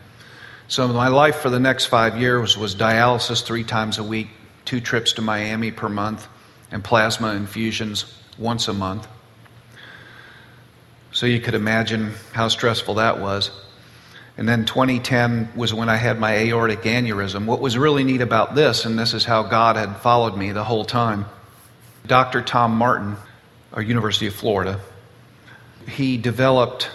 So, 0.68 0.88
my 0.88 1.10
life 1.10 1.38
for 1.38 1.50
the 1.50 1.60
next 1.60 1.88
five 1.88 2.18
years 2.18 2.58
was 2.58 2.76
dialysis 2.76 3.44
three 3.44 3.64
times 3.64 3.98
a 3.98 4.04
week, 4.04 4.30
two 4.64 4.80
trips 4.80 5.14
to 5.14 5.22
Miami 5.22 5.72
per 5.72 5.90
month, 5.90 6.28
and 6.72 6.84
plasma 6.84 7.34
infusions 7.34 8.06
once 8.38 8.68
a 8.68 8.74
month. 8.74 9.08
So, 11.12 11.26
you 11.26 11.42
could 11.42 11.56
imagine 11.56 12.14
how 12.32 12.48
stressful 12.48 12.96
that 12.96 13.20
was. 13.20 13.52
And 14.38 14.48
then 14.48 14.66
2010 14.66 15.52
was 15.56 15.74
when 15.74 15.90
I 15.90 15.96
had 15.96 16.20
my 16.20 16.34
aortic 16.36 16.84
aneurysm. 16.84 17.46
What 17.46 17.60
was 17.60 17.78
really 17.78 18.04
neat 18.04 18.22
about 18.22 18.56
this, 18.56 18.86
and 18.86 18.98
this 18.98 19.14
is 19.14 19.26
how 19.26 19.44
God 19.44 19.76
had 19.76 19.98
followed 19.98 20.36
me 20.36 20.52
the 20.54 20.64
whole 20.64 20.86
time, 20.86 21.26
Dr. 22.08 22.42
Tom 22.42 22.76
Martin, 22.76 23.18
our 23.74 23.82
University 23.82 24.28
of 24.28 24.34
Florida, 24.34 24.80
he 25.88 26.18
developed 26.18 26.90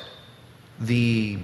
the 0.81 1.38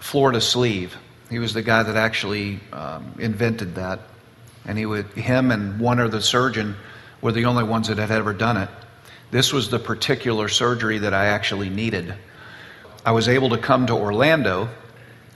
Florida 0.00 0.40
sleeve. 0.40 0.96
He 1.30 1.38
was 1.38 1.52
the 1.52 1.62
guy 1.62 1.82
that 1.82 1.96
actually 1.96 2.60
um, 2.72 3.14
invented 3.18 3.74
that. 3.74 4.00
And 4.64 4.78
he 4.78 4.86
would, 4.86 5.06
him 5.12 5.50
and 5.50 5.80
one 5.80 5.98
other 6.00 6.20
surgeon 6.20 6.76
were 7.20 7.32
the 7.32 7.46
only 7.46 7.64
ones 7.64 7.88
that 7.88 7.98
had 7.98 8.10
ever 8.10 8.32
done 8.32 8.56
it. 8.56 8.68
This 9.30 9.52
was 9.52 9.68
the 9.68 9.78
particular 9.78 10.48
surgery 10.48 10.98
that 10.98 11.12
I 11.12 11.26
actually 11.26 11.68
needed. 11.68 12.14
I 13.04 13.12
was 13.12 13.28
able 13.28 13.50
to 13.50 13.58
come 13.58 13.86
to 13.86 13.94
Orlando 13.94 14.68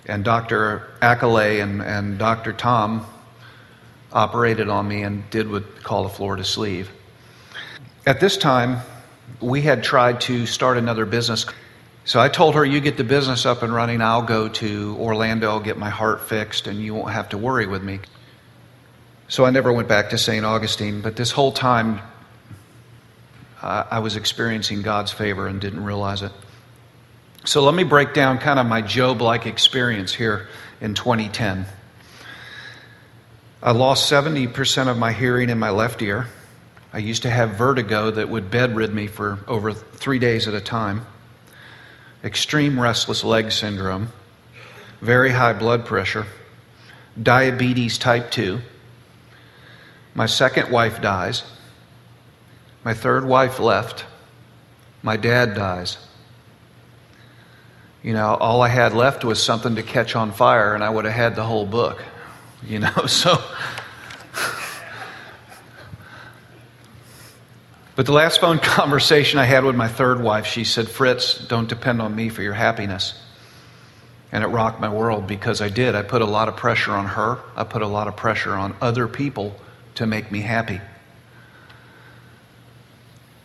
and 0.07 0.25
Dr. 0.25 0.91
Accolay 1.01 1.63
and, 1.63 1.83
and 1.83 2.19
Dr. 2.19 2.53
Tom 2.53 3.07
operated 4.13 4.69
on 4.69 4.89
me 4.89 5.03
and 5.03 5.29
did 5.31 5.51
what 5.51 5.83
called 5.83 6.07
a 6.07 6.09
Florida 6.09 6.45
sleeve. 6.45 6.91
At 8.07 8.21
this 8.21 8.37
time, 8.37 8.81
we 9.41 9.63
had 9.63 9.83
tried 9.83 10.21
to 10.23 10.47
start 10.47 10.79
another 10.79 11.07
business. 11.07 11.47
So 12.05 12.21
I 12.21 12.29
told 12.29 12.55
her, 12.55 12.65
You 12.65 12.81
get 12.81 12.97
the 12.97 13.05
business 13.05 13.47
up 13.47 13.63
and 13.63 13.75
running, 13.75 14.01
I'll 14.01 14.23
go 14.23 14.49
to 14.49 14.97
Orlando, 14.99 15.59
get 15.61 15.79
my 15.79 15.91
heart 15.91 16.23
fixed, 16.23 16.67
and 16.67 16.81
you 16.81 16.95
won't 16.95 17.13
have 17.13 17.31
to 17.31 17.39
worry 17.39 17.67
with 17.67 17.83
me. 17.83 18.01
So 19.29 19.45
I 19.45 19.51
never 19.51 19.73
went 19.73 19.89
back 19.89 20.11
to 20.11 20.19
St. 20.19 20.45
Augustine, 20.45 21.01
but 21.01 21.17
this 21.17 21.31
whole 21.31 21.53
time 21.53 22.01
uh, 23.63 23.85
I 23.91 24.01
was 24.01 24.17
experiencing 24.17 24.83
God's 24.83 25.13
favor 25.13 25.47
and 25.47 25.61
didn't 25.61 25.85
realize 25.85 26.23
it. 26.23 26.33
So 27.45 27.63
let 27.65 27.75
me 27.75 27.85
break 27.85 28.15
down 28.15 28.39
kind 28.39 28.59
of 28.59 28.67
my 28.67 28.83
Job 28.83 29.21
like 29.21 29.47
experience 29.47 30.13
here 30.13 30.49
in 30.81 30.95
2010. 30.95 31.67
I 33.63 33.71
lost 33.71 34.11
70% 34.11 34.89
of 34.89 34.99
my 34.99 35.13
hearing 35.13 35.49
in 35.49 35.59
my 35.59 35.71
left 35.71 36.03
ear. 36.03 36.27
I 36.93 36.99
used 36.99 37.23
to 37.23 37.31
have 37.31 37.51
vertigo 37.51 38.11
that 38.11 38.29
would 38.29 38.51
bedrid 38.51 38.93
me 38.93 39.07
for 39.07 39.39
over 39.47 39.73
three 39.73 40.19
days 40.19 40.47
at 40.47 40.55
a 40.55 40.61
time, 40.61 41.07
extreme 42.23 42.79
restless 42.79 43.25
leg 43.25 43.51
syndrome, 43.51 44.09
very 45.01 45.31
high 45.31 45.55
blood 45.55 45.87
pressure, 45.87 46.27
diabetes 47.21 47.99
type 47.99 48.31
2. 48.31 48.61
My 50.15 50.27
second 50.27 50.71
wife 50.71 51.01
dies. 51.01 51.43
My 52.85 52.95
third 52.95 53.25
wife 53.25 53.59
left. 53.59 54.05
My 55.03 55.17
dad 55.17 55.55
dies 55.55 55.97
you 58.03 58.13
know, 58.13 58.35
all 58.35 58.63
I 58.63 58.69
had 58.69 58.95
left 58.95 59.25
was 59.25 59.43
something 59.43 59.77
to 59.77 59.83
catch 59.83 60.17
on 60.17 60.33
fire, 60.33 60.75
and 60.75 60.83
I 60.83 60.91
would 60.91 61.05
have 61.05 61.15
had 61.15 61.37
the 61.37 61.45
whole 61.45 61.67
book, 61.67 62.03
you 62.67 62.81
know. 62.81 62.91
So, 63.07 63.41
but 67.97 68.07
the 68.07 68.13
last 68.13 68.41
phone 68.41 68.59
conversation 68.63 69.39
I 69.39 69.45
had 69.45 69.65
with 69.65 69.77
my 69.77 69.89
third 69.89 70.23
wife, 70.23 70.47
she 70.47 70.65
said, 70.65 70.89
Fritz, 70.89 71.47
don't 71.47 71.69
depend 71.69 72.01
on 72.01 72.15
me 72.15 72.29
for 72.29 72.43
your 72.43 72.55
happiness. 72.55 73.15
And 74.31 74.43
it 74.43 74.47
rocked 74.47 74.81
my 74.81 74.89
world 74.89 75.27
because 75.27 75.61
I 75.61 75.69
did. 75.69 75.95
I 75.95 76.03
put 76.03 76.23
a 76.23 76.27
lot 76.27 76.49
of 76.49 76.57
pressure 76.57 76.93
on 76.93 77.07
her, 77.07 77.39
I 77.55 77.65
put 77.65 77.83
a 77.83 77.87
lot 77.87 78.09
of 78.09 78.17
pressure 78.17 78.55
on 78.55 78.75
other 78.81 79.09
people 79.09 79.55
to 79.97 80.07
make 80.07 80.33
me 80.33 80.41
happy. 80.41 80.81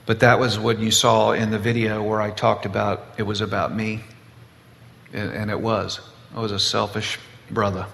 But 0.05 0.21
that 0.21 0.39
was 0.39 0.57
what 0.57 0.79
you 0.79 0.89
saw 0.89 1.33
in 1.33 1.51
the 1.51 1.59
video 1.59 2.01
where 2.01 2.21
I 2.21 2.31
talked 2.31 2.65
about 2.65 3.03
it 3.17 3.23
was 3.23 3.41
about 3.41 3.75
me. 3.75 4.01
And 5.13 5.51
it 5.51 5.59
was. 5.59 5.99
I 6.33 6.39
was 6.39 6.51
a 6.53 6.59
selfish 6.59 7.19
brother. 7.51 7.87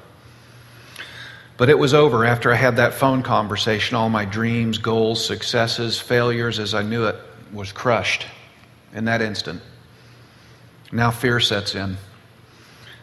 But 1.57 1.69
it 1.69 1.77
was 1.77 1.93
over 1.93 2.25
after 2.25 2.51
I 2.51 2.55
had 2.55 2.77
that 2.77 2.93
phone 2.93 3.23
conversation. 3.23 3.95
All 3.95 4.09
my 4.09 4.25
dreams, 4.25 4.77
goals, 4.77 5.23
successes, 5.23 5.99
failures, 5.99 6.59
as 6.59 6.73
I 6.73 6.81
knew 6.81 7.05
it, 7.05 7.15
was 7.51 7.71
crushed 7.71 8.25
in 8.93 9.05
that 9.05 9.21
instant. 9.21 9.61
Now 10.91 11.11
fear 11.11 11.39
sets 11.39 11.75
in. 11.75 11.97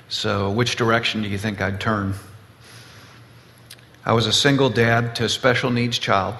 So, 0.08 0.50
which 0.50 0.74
direction 0.76 1.22
do 1.22 1.28
you 1.28 1.38
think 1.38 1.60
I'd 1.60 1.80
turn? 1.80 2.14
I 4.04 4.12
was 4.12 4.26
a 4.26 4.32
single 4.32 4.70
dad 4.70 5.14
to 5.16 5.24
a 5.24 5.28
special 5.28 5.70
needs 5.70 5.98
child, 5.98 6.34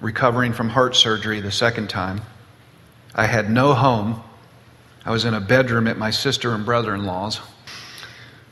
recovering 0.00 0.52
from 0.52 0.68
heart 0.68 0.94
surgery 0.94 1.40
the 1.40 1.50
second 1.50 1.88
time. 1.88 2.20
I 3.14 3.26
had 3.26 3.50
no 3.50 3.72
home 3.72 4.22
I 5.04 5.12
was 5.12 5.24
in 5.24 5.34
a 5.34 5.40
bedroom 5.40 5.86
at 5.86 5.96
my 5.96 6.10
sister 6.10 6.52
and 6.54 6.64
brother 6.64 6.94
in 6.94 7.04
law's. 7.04 7.40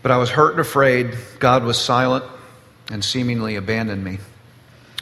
But 0.02 0.10
I 0.12 0.16
was 0.16 0.30
hurt 0.30 0.52
and 0.52 0.60
afraid. 0.60 1.16
God 1.38 1.62
was 1.64 1.78
silent 1.78 2.24
and 2.90 3.04
seemingly 3.04 3.56
abandoned 3.56 4.02
me. 4.02 4.18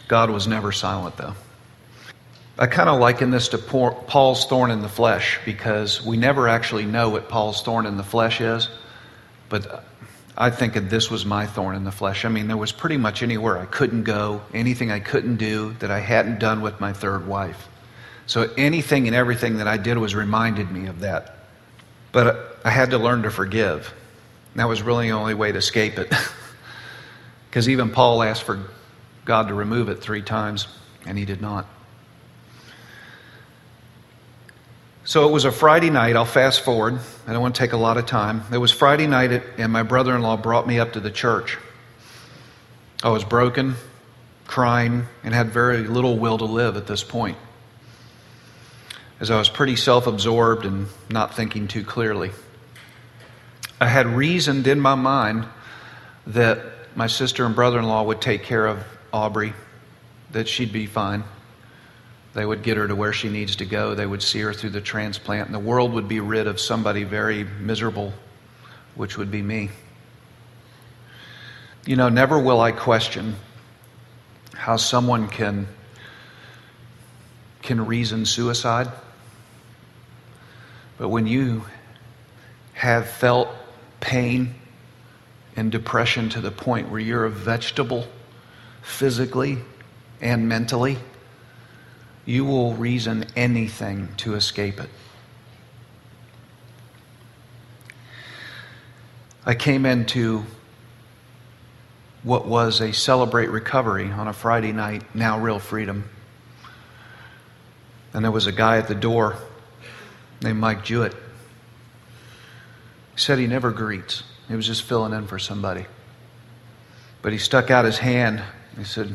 God 0.08 0.30
was 0.30 0.46
never 0.46 0.72
silent, 0.72 1.16
though. 1.16 1.34
I 2.58 2.66
kind 2.66 2.88
of 2.88 2.98
liken 2.98 3.30
this 3.30 3.48
to 3.48 3.58
Paul's 3.58 4.46
thorn 4.46 4.70
in 4.70 4.80
the 4.80 4.88
flesh 4.88 5.38
because 5.44 6.04
we 6.04 6.16
never 6.16 6.48
actually 6.48 6.86
know 6.86 7.10
what 7.10 7.28
Paul's 7.28 7.62
thorn 7.62 7.84
in 7.84 7.98
the 7.98 8.02
flesh 8.02 8.40
is. 8.40 8.70
But 9.50 9.84
I 10.38 10.50
think 10.50 10.74
this 10.74 11.10
was 11.10 11.26
my 11.26 11.46
thorn 11.46 11.76
in 11.76 11.84
the 11.84 11.92
flesh. 11.92 12.24
I 12.24 12.28
mean, 12.28 12.48
there 12.48 12.56
was 12.56 12.72
pretty 12.72 12.96
much 12.96 13.22
anywhere 13.22 13.58
I 13.58 13.66
couldn't 13.66 14.04
go, 14.04 14.40
anything 14.54 14.90
I 14.90 15.00
couldn't 15.00 15.36
do 15.36 15.74
that 15.80 15.90
I 15.90 16.00
hadn't 16.00 16.40
done 16.40 16.62
with 16.62 16.80
my 16.80 16.92
third 16.94 17.26
wife. 17.26 17.68
So 18.26 18.50
anything 18.56 19.06
and 19.06 19.14
everything 19.14 19.58
that 19.58 19.68
I 19.68 19.76
did 19.76 19.98
was 19.98 20.14
reminded 20.14 20.70
me 20.70 20.86
of 20.86 21.00
that. 21.00 21.36
But 22.10 22.58
I 22.64 22.70
had 22.70 22.90
to 22.90 22.98
learn 22.98 23.22
to 23.22 23.30
forgive. 23.30 23.92
That 24.56 24.68
was 24.68 24.82
really 24.82 25.08
the 25.08 25.14
only 25.14 25.34
way 25.34 25.52
to 25.52 25.58
escape 25.58 25.98
it. 25.98 26.12
Because 27.56 27.70
even 27.70 27.88
Paul 27.88 28.22
asked 28.22 28.42
for 28.42 28.62
God 29.24 29.48
to 29.48 29.54
remove 29.54 29.88
it 29.88 30.02
three 30.02 30.20
times, 30.20 30.68
and 31.06 31.16
he 31.16 31.24
did 31.24 31.40
not. 31.40 31.64
So 35.04 35.26
it 35.26 35.32
was 35.32 35.46
a 35.46 35.50
Friday 35.50 35.88
night. 35.88 36.16
I'll 36.16 36.26
fast 36.26 36.60
forward. 36.60 36.98
I 37.26 37.32
don't 37.32 37.40
want 37.40 37.54
to 37.54 37.58
take 37.58 37.72
a 37.72 37.78
lot 37.78 37.96
of 37.96 38.04
time. 38.04 38.42
It 38.52 38.58
was 38.58 38.72
Friday 38.72 39.06
night, 39.06 39.42
and 39.56 39.72
my 39.72 39.84
brother 39.84 40.14
in 40.14 40.20
law 40.20 40.36
brought 40.36 40.66
me 40.66 40.78
up 40.78 40.92
to 40.92 41.00
the 41.00 41.10
church. 41.10 41.56
I 43.02 43.08
was 43.08 43.24
broken, 43.24 43.76
crying, 44.46 45.06
and 45.24 45.32
had 45.32 45.48
very 45.48 45.84
little 45.84 46.18
will 46.18 46.36
to 46.36 46.44
live 46.44 46.76
at 46.76 46.86
this 46.86 47.02
point. 47.02 47.38
as 49.18 49.30
I 49.30 49.38
was 49.38 49.48
pretty 49.48 49.76
self 49.76 50.06
absorbed 50.06 50.66
and 50.66 50.88
not 51.08 51.34
thinking 51.34 51.68
too 51.68 51.84
clearly. 51.84 52.32
I 53.80 53.88
had 53.88 54.06
reasoned 54.08 54.66
in 54.66 54.78
my 54.78 54.94
mind 54.94 55.46
that 56.26 56.75
my 56.96 57.06
sister 57.06 57.44
and 57.44 57.54
brother 57.54 57.78
in 57.78 57.84
law 57.84 58.02
would 58.02 58.22
take 58.22 58.42
care 58.42 58.66
of 58.66 58.82
Aubrey, 59.12 59.52
that 60.32 60.48
she'd 60.48 60.72
be 60.72 60.86
fine. 60.86 61.22
They 62.32 62.44
would 62.44 62.62
get 62.62 62.78
her 62.78 62.88
to 62.88 62.96
where 62.96 63.12
she 63.12 63.28
needs 63.28 63.56
to 63.56 63.66
go. 63.66 63.94
They 63.94 64.06
would 64.06 64.22
see 64.22 64.40
her 64.40 64.52
through 64.52 64.70
the 64.70 64.80
transplant, 64.80 65.46
and 65.46 65.54
the 65.54 65.60
world 65.60 65.92
would 65.92 66.08
be 66.08 66.20
rid 66.20 66.46
of 66.46 66.58
somebody 66.58 67.04
very 67.04 67.44
miserable, 67.44 68.14
which 68.94 69.18
would 69.18 69.30
be 69.30 69.42
me. 69.42 69.68
You 71.84 71.96
know, 71.96 72.08
never 72.08 72.38
will 72.38 72.60
I 72.60 72.72
question 72.72 73.36
how 74.54 74.76
someone 74.76 75.28
can, 75.28 75.68
can 77.62 77.86
reason 77.86 78.24
suicide. 78.24 78.88
But 80.96 81.10
when 81.10 81.26
you 81.26 81.62
have 82.72 83.08
felt 83.08 83.48
pain 84.00 84.54
and 85.56 85.72
depression 85.72 86.28
to 86.28 86.40
the 86.40 86.50
point 86.50 86.90
where 86.90 87.00
you're 87.00 87.24
a 87.24 87.30
vegetable 87.30 88.06
physically 88.82 89.58
and 90.20 90.48
mentally, 90.48 90.98
you 92.24 92.44
will 92.44 92.74
reason 92.74 93.24
anything 93.34 94.08
to 94.18 94.34
escape 94.34 94.78
it. 94.78 94.90
I 99.44 99.54
came 99.54 99.86
into 99.86 100.44
what 102.22 102.46
was 102.46 102.80
a 102.80 102.92
celebrate 102.92 103.48
recovery 103.48 104.10
on 104.10 104.26
a 104.26 104.32
Friday 104.32 104.72
night, 104.72 105.14
now 105.14 105.38
real 105.38 105.60
freedom. 105.60 106.08
And 108.12 108.24
there 108.24 108.32
was 108.32 108.48
a 108.48 108.52
guy 108.52 108.78
at 108.78 108.88
the 108.88 108.94
door 108.96 109.36
named 110.42 110.58
Mike 110.58 110.84
Jewett. 110.84 111.14
He 113.14 113.20
said 113.20 113.38
he 113.38 113.46
never 113.46 113.70
greets. 113.70 114.24
He 114.48 114.54
was 114.54 114.66
just 114.66 114.82
filling 114.82 115.12
in 115.12 115.26
for 115.26 115.38
somebody. 115.38 115.86
But 117.22 117.32
he 117.32 117.38
stuck 117.38 117.70
out 117.70 117.84
his 117.84 117.98
hand. 117.98 118.42
He 118.76 118.84
said, 118.84 119.08
he 119.08 119.14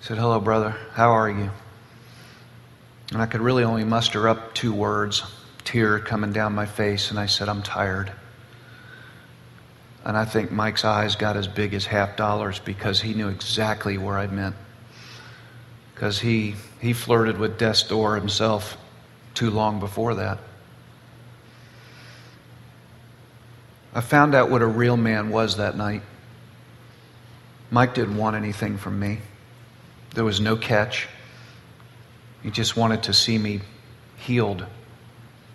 said, 0.00 0.18
Hello, 0.18 0.40
brother. 0.40 0.76
How 0.92 1.10
are 1.10 1.30
you? 1.30 1.50
And 3.12 3.22
I 3.22 3.26
could 3.26 3.40
really 3.40 3.62
only 3.62 3.84
muster 3.84 4.28
up 4.28 4.54
two 4.54 4.72
words, 4.72 5.22
tear 5.64 6.00
coming 6.00 6.32
down 6.32 6.54
my 6.54 6.66
face, 6.66 7.10
and 7.10 7.20
I 7.20 7.26
said, 7.26 7.48
I'm 7.48 7.62
tired. 7.62 8.12
And 10.04 10.16
I 10.16 10.24
think 10.24 10.50
Mike's 10.50 10.84
eyes 10.84 11.16
got 11.16 11.36
as 11.36 11.46
big 11.46 11.74
as 11.74 11.86
half 11.86 12.16
dollars 12.16 12.58
because 12.58 13.00
he 13.00 13.14
knew 13.14 13.28
exactly 13.28 13.98
where 13.98 14.18
I 14.18 14.26
meant. 14.26 14.56
Because 15.94 16.20
he, 16.20 16.54
he 16.80 16.92
flirted 16.92 17.38
with 17.38 17.58
death's 17.58 17.82
door 17.84 18.16
himself 18.16 18.76
too 19.34 19.50
long 19.50 19.80
before 19.80 20.16
that. 20.16 20.38
I 23.96 24.02
found 24.02 24.34
out 24.34 24.50
what 24.50 24.60
a 24.60 24.66
real 24.66 24.98
man 24.98 25.30
was 25.30 25.56
that 25.56 25.74
night. 25.74 26.02
Mike 27.70 27.94
didn't 27.94 28.18
want 28.18 28.36
anything 28.36 28.76
from 28.76 29.00
me. 29.00 29.20
There 30.14 30.22
was 30.22 30.38
no 30.38 30.54
catch. 30.54 31.08
He 32.42 32.50
just 32.50 32.76
wanted 32.76 33.04
to 33.04 33.14
see 33.14 33.38
me 33.38 33.62
healed, 34.18 34.66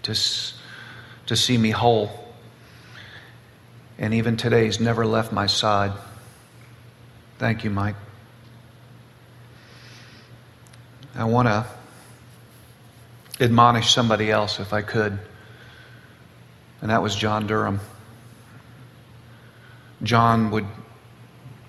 to, 0.02 0.16
to 1.28 1.36
see 1.36 1.56
me 1.56 1.70
whole. 1.70 2.34
And 4.00 4.16
even 4.16 4.38
today, 4.38 4.66
he's 4.66 4.80
never 4.80 5.06
left 5.06 5.32
my 5.32 5.46
side. 5.46 5.92
Thank 7.38 7.64
you, 7.64 7.70
Mike. 7.70 7.96
I 11.14 11.26
want 11.26 11.48
to 11.48 11.68
admonish 13.40 13.94
somebody 13.94 14.32
else 14.32 14.60
if 14.60 14.74
I 14.74 14.82
could, 14.82 15.20
and 16.82 16.90
that 16.90 17.04
was 17.04 17.16
John 17.16 17.46
Durham. 17.46 17.80
John 20.04 20.52
would 20.52 20.66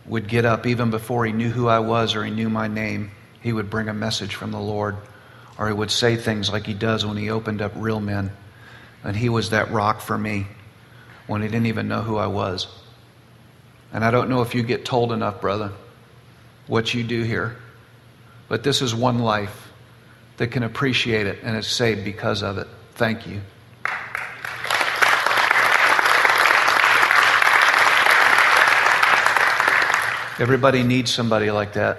would 0.07 0.29
get 0.29 0.45
up 0.45 0.66
even 0.66 0.90
before 0.90 1.25
he 1.25 1.33
knew 1.33 1.49
who 1.49 1.68
I 1.68 1.79
was 1.79 2.14
or 2.14 2.25
he 2.25 2.31
knew 2.31 2.51
my 2.51 2.68
name. 2.68 3.12
He 3.40 3.53
would 3.53 3.71
bring 3.71 3.88
a 3.88 3.95
message 3.95 4.35
from 4.35 4.51
the 4.51 4.61
Lord, 4.61 4.97
or 5.59 5.68
he 5.68 5.73
would 5.73 5.90
say 5.90 6.16
things 6.16 6.51
like 6.51 6.66
he 6.66 6.75
does 6.75 7.07
when 7.07 7.16
he 7.16 7.31
opened 7.31 7.62
up 7.62 7.73
Real 7.77 8.01
Men. 8.01 8.33
And 9.05 9.16
he 9.16 9.29
was 9.29 9.51
that 9.51 9.71
rock 9.71 10.01
for 10.01 10.16
me 10.16 10.47
when 11.27 11.42
he 11.42 11.49
didn't 11.49 11.66
even 11.66 11.88
know 11.88 12.03
who 12.03 12.16
I 12.16 12.27
was. 12.27 12.66
And 13.92 14.05
I 14.05 14.11
don't 14.11 14.29
know 14.29 14.42
if 14.42 14.55
you 14.55 14.62
get 14.62 14.85
told 14.85 15.12
enough, 15.12 15.40
brother, 15.40 15.73
what 16.66 16.95
you 16.95 17.03
do 17.03 17.23
here, 17.23 17.57
but 18.49 18.62
this 18.62 18.81
is 18.81 18.95
one 18.95 19.18
life 19.18 19.71
that 20.38 20.49
can 20.49 20.62
appreciate 20.62 21.27
it 21.27 21.40
and 21.42 21.57
is 21.57 21.66
saved 21.66 22.05
because 22.05 22.42
of 22.42 22.59
it. 22.59 22.68
Thank 22.95 23.27
you. 23.27 23.40
Everybody 30.38 30.83
needs 30.83 31.12
somebody 31.12 31.51
like 31.51 31.75
that. 31.75 31.99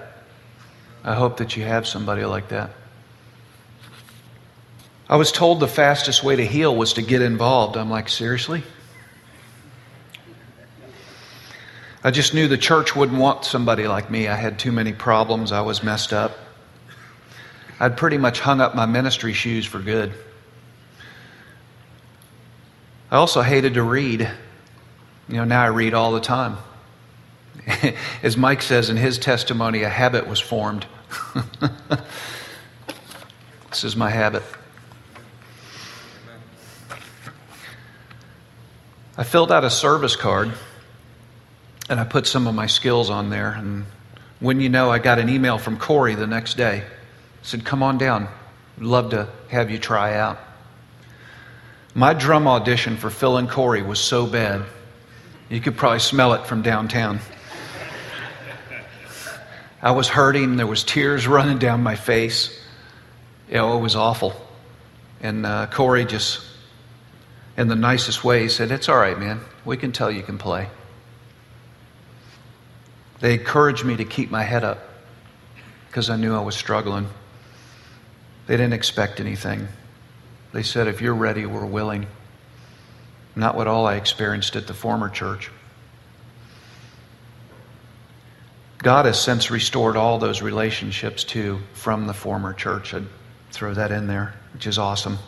I 1.04 1.16
hope 1.16 1.38
that 1.38 1.56
you 1.56 1.64
have 1.64 1.88
somebody 1.88 2.26
like 2.26 2.50
that. 2.50 2.72
I 5.10 5.18
was 5.18 5.32
told 5.32 5.60
the 5.60 5.68
fastest 5.68 6.24
way 6.24 6.36
to 6.36 6.46
heal 6.46 6.76
was 6.76 6.94
to 6.94 7.02
get 7.02 7.22
involved. 7.22 7.78
I'm 7.78 7.90
like, 7.90 8.10
seriously? 8.10 8.64
I 12.04 12.12
just 12.12 12.34
knew 12.34 12.48
the 12.48 12.58
church 12.58 12.96
wouldn't 12.96 13.20
want 13.20 13.46
somebody 13.46 13.88
like 13.88 14.10
me. 14.10 14.28
I 14.28 14.36
had 14.36 14.60
too 14.60 14.72
many 14.72 14.92
problems. 14.92 15.52
I 15.52 15.62
was 15.62 15.84
messed 15.84 16.14
up. 16.14 16.38
I'd 17.80 17.96
pretty 17.96 18.18
much 18.18 18.40
hung 18.40 18.62
up 18.62 18.76
my 18.76 18.86
ministry 18.86 19.34
shoes 19.34 19.66
for 19.66 19.80
good. 19.80 20.14
I 23.12 23.18
also 23.18 23.42
hated 23.42 23.76
to 23.76 23.84
read. 23.84 24.22
You 25.30 25.36
know, 25.36 25.44
now 25.44 25.62
I 25.62 25.68
read 25.68 25.94
all 25.94 26.12
the 26.12 26.20
time. 26.20 26.58
As 28.24 28.38
Mike 28.38 28.62
says 28.62 28.90
in 28.90 28.98
his 28.98 29.18
testimony, 29.18 29.84
a 29.84 29.90
habit 29.90 30.28
was 30.28 30.40
formed. 30.40 30.86
this 33.70 33.84
is 33.84 33.96
my 33.96 34.10
habit. 34.10 34.44
I 39.16 39.24
filled 39.24 39.52
out 39.52 39.64
a 39.64 39.70
service 39.70 40.16
card 40.16 40.52
and 41.90 42.00
I 42.00 42.04
put 42.04 42.26
some 42.26 42.48
of 42.48 42.56
my 42.56 42.68
skills 42.68 43.10
on 43.10 43.30
there. 43.30 43.52
And 43.52 43.86
when 44.40 44.60
you 44.60 44.70
know, 44.70 44.90
I 44.90 45.00
got 45.00 45.20
an 45.20 45.30
email 45.30 45.58
from 45.58 45.78
Corey 45.78 46.16
the 46.16 46.28
next 46.28 46.58
day. 46.58 46.84
said, 47.44 47.64
Come 47.64 47.84
on 47.84 47.98
down. 47.98 48.28
We'd 48.78 48.88
love 48.88 49.12
to 49.12 49.30
have 49.50 49.70
you 49.70 49.78
try 49.78 50.16
out. 50.16 50.40
My 51.94 52.16
drum 52.16 52.48
audition 52.48 52.98
for 52.98 53.12
Phil 53.12 53.38
and 53.38 53.48
Corey 53.48 53.84
was 53.84 54.00
so 54.00 54.26
bad, 54.26 54.64
you 55.48 55.62
could 55.62 55.78
probably 55.78 56.00
smell 56.00 56.34
it 56.34 56.48
from 56.48 56.64
downtown. 56.64 57.20
I 59.84 59.92
was 59.92 60.08
hurting. 60.08 60.56
There 60.56 60.66
was 60.66 60.86
tears 60.86 61.28
running 61.28 61.58
down 61.58 61.84
my 61.84 61.96
face. 61.96 62.58
You 63.50 63.56
know, 63.56 63.78
it 63.78 63.82
was 63.82 63.98
awful. 63.98 64.34
And 65.20 65.46
uh, 65.46 65.68
Corey 65.68 66.06
just, 66.06 66.40
in 67.58 67.68
the 67.68 67.76
nicest 67.76 68.24
way, 68.24 68.48
said, 68.48 68.72
It's 68.72 68.88
all 68.88 68.96
right, 68.96 69.20
man. 69.20 69.42
We 69.66 69.76
can 69.76 69.92
tell 69.92 70.10
you 70.10 70.24
can 70.24 70.38
play. 70.38 70.70
They 73.20 73.34
encouraged 73.34 73.84
me 73.84 73.98
to 73.98 74.06
keep 74.06 74.32
my 74.32 74.44
head 74.44 74.64
up 74.64 74.80
because 75.88 76.10
I 76.10 76.16
knew 76.16 76.34
I 76.34 76.42
was 76.42 76.56
struggling. 76.56 77.08
They 78.48 78.56
didn't 78.56 78.74
expect 78.74 79.20
anything. 79.20 79.68
They 80.54 80.64
said, 80.64 80.88
If 80.88 81.02
you're 81.02 81.14
ready, 81.14 81.46
we're 81.46 81.66
willing. 81.66 82.08
Not 83.36 83.58
what 83.58 83.68
all 83.68 83.86
I 83.86 83.96
experienced 83.96 84.56
at 84.56 84.66
the 84.68 84.74
former 84.74 85.10
church. 85.10 85.52
God 88.84 89.06
has 89.06 89.18
since 89.18 89.50
restored 89.50 89.96
all 89.96 90.20
those 90.20 90.42
relationships 90.42 91.24
too 91.24 91.62
from 91.74 92.06
the 92.06 92.14
former 92.14 92.52
church. 92.52 92.94
I'd 92.94 93.08
throw 93.50 93.74
that 93.74 93.94
in 93.94 94.08
there, 94.08 94.34
which 94.52 94.68
is 94.68 94.78
awesome. 94.78 95.20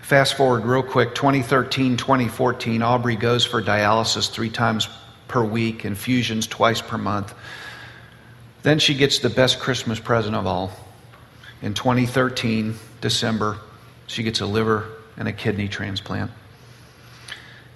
Fast 0.00 0.34
forward 0.38 0.64
real 0.64 0.82
quick 0.82 1.14
2013, 1.14 1.98
2014, 1.98 2.80
Aubrey 2.82 3.16
goes 3.16 3.44
for 3.44 3.62
dialysis 3.62 4.30
three 4.30 4.48
times 4.48 4.88
per 5.28 5.44
week, 5.44 5.84
infusions 5.84 6.46
twice 6.46 6.80
per 6.80 6.96
month. 6.96 7.34
Then 8.62 8.78
she 8.78 8.94
gets 8.94 9.18
the 9.18 9.28
best 9.28 9.58
Christmas 9.60 10.00
present 10.00 10.34
of 10.34 10.46
all. 10.46 10.72
In 11.60 11.74
2013, 11.74 12.74
December, 13.02 13.58
she 14.06 14.22
gets 14.22 14.40
a 14.40 14.46
liver 14.46 14.86
and 15.18 15.28
a 15.28 15.32
kidney 15.32 15.68
transplant. 15.68 16.30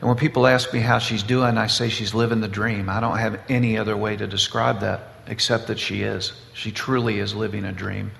And 0.00 0.08
when 0.08 0.18
people 0.18 0.46
ask 0.46 0.72
me 0.72 0.80
how 0.80 0.98
she's 0.98 1.22
doing, 1.22 1.56
I 1.56 1.68
say 1.68 1.88
she's 1.88 2.14
living 2.14 2.40
the 2.40 2.48
dream. 2.48 2.88
I 2.88 3.00
don't 3.00 3.18
have 3.18 3.40
any 3.48 3.78
other 3.78 3.96
way 3.96 4.16
to 4.16 4.26
describe 4.26 4.80
that 4.80 5.00
except 5.26 5.68
that 5.68 5.78
she 5.78 6.02
is. 6.02 6.32
She 6.52 6.70
truly 6.70 7.18
is 7.18 7.34
living 7.34 7.64
a 7.64 7.72
dream. 7.72 8.12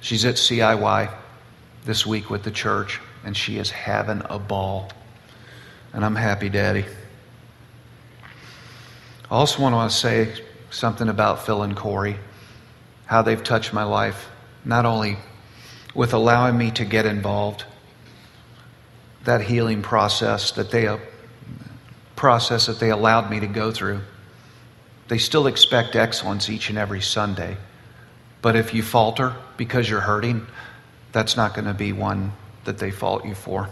She's 0.00 0.24
at 0.24 0.34
CIY 0.34 1.12
this 1.84 2.06
week 2.06 2.28
with 2.28 2.42
the 2.42 2.50
church, 2.50 3.00
and 3.24 3.36
she 3.36 3.58
is 3.58 3.70
having 3.70 4.22
a 4.28 4.38
ball. 4.38 4.90
And 5.92 6.04
I'm 6.04 6.16
happy, 6.16 6.48
Daddy. 6.48 6.84
I 9.30 9.34
also 9.34 9.62
want 9.62 9.90
to 9.90 9.96
say 9.96 10.34
something 10.70 11.08
about 11.08 11.46
Phil 11.46 11.62
and 11.62 11.74
Corey, 11.74 12.16
how 13.06 13.22
they've 13.22 13.42
touched 13.42 13.72
my 13.72 13.84
life, 13.84 14.28
not 14.64 14.84
only 14.84 15.16
with 15.94 16.12
allowing 16.12 16.58
me 16.58 16.70
to 16.72 16.84
get 16.84 17.06
involved. 17.06 17.64
That 19.24 19.40
healing 19.40 19.80
process 19.80 20.50
that 20.52 20.70
they 20.70 20.86
process 22.24 22.64
that 22.64 22.80
they 22.80 22.88
allowed 22.88 23.30
me 23.30 23.38
to 23.38 23.46
go 23.46 23.70
through. 23.70 24.00
They 25.08 25.18
still 25.18 25.46
expect 25.46 25.94
excellence 25.94 26.48
each 26.48 26.70
and 26.70 26.78
every 26.78 27.02
Sunday. 27.02 27.58
But 28.40 28.56
if 28.56 28.72
you 28.72 28.82
falter 28.82 29.36
because 29.58 29.90
you're 29.90 30.00
hurting, 30.00 30.46
that's 31.12 31.36
not 31.36 31.52
going 31.52 31.66
to 31.66 31.74
be 31.74 31.92
one 31.92 32.32
that 32.64 32.78
they 32.78 32.90
fault 32.90 33.26
you 33.26 33.34
for. 33.34 33.68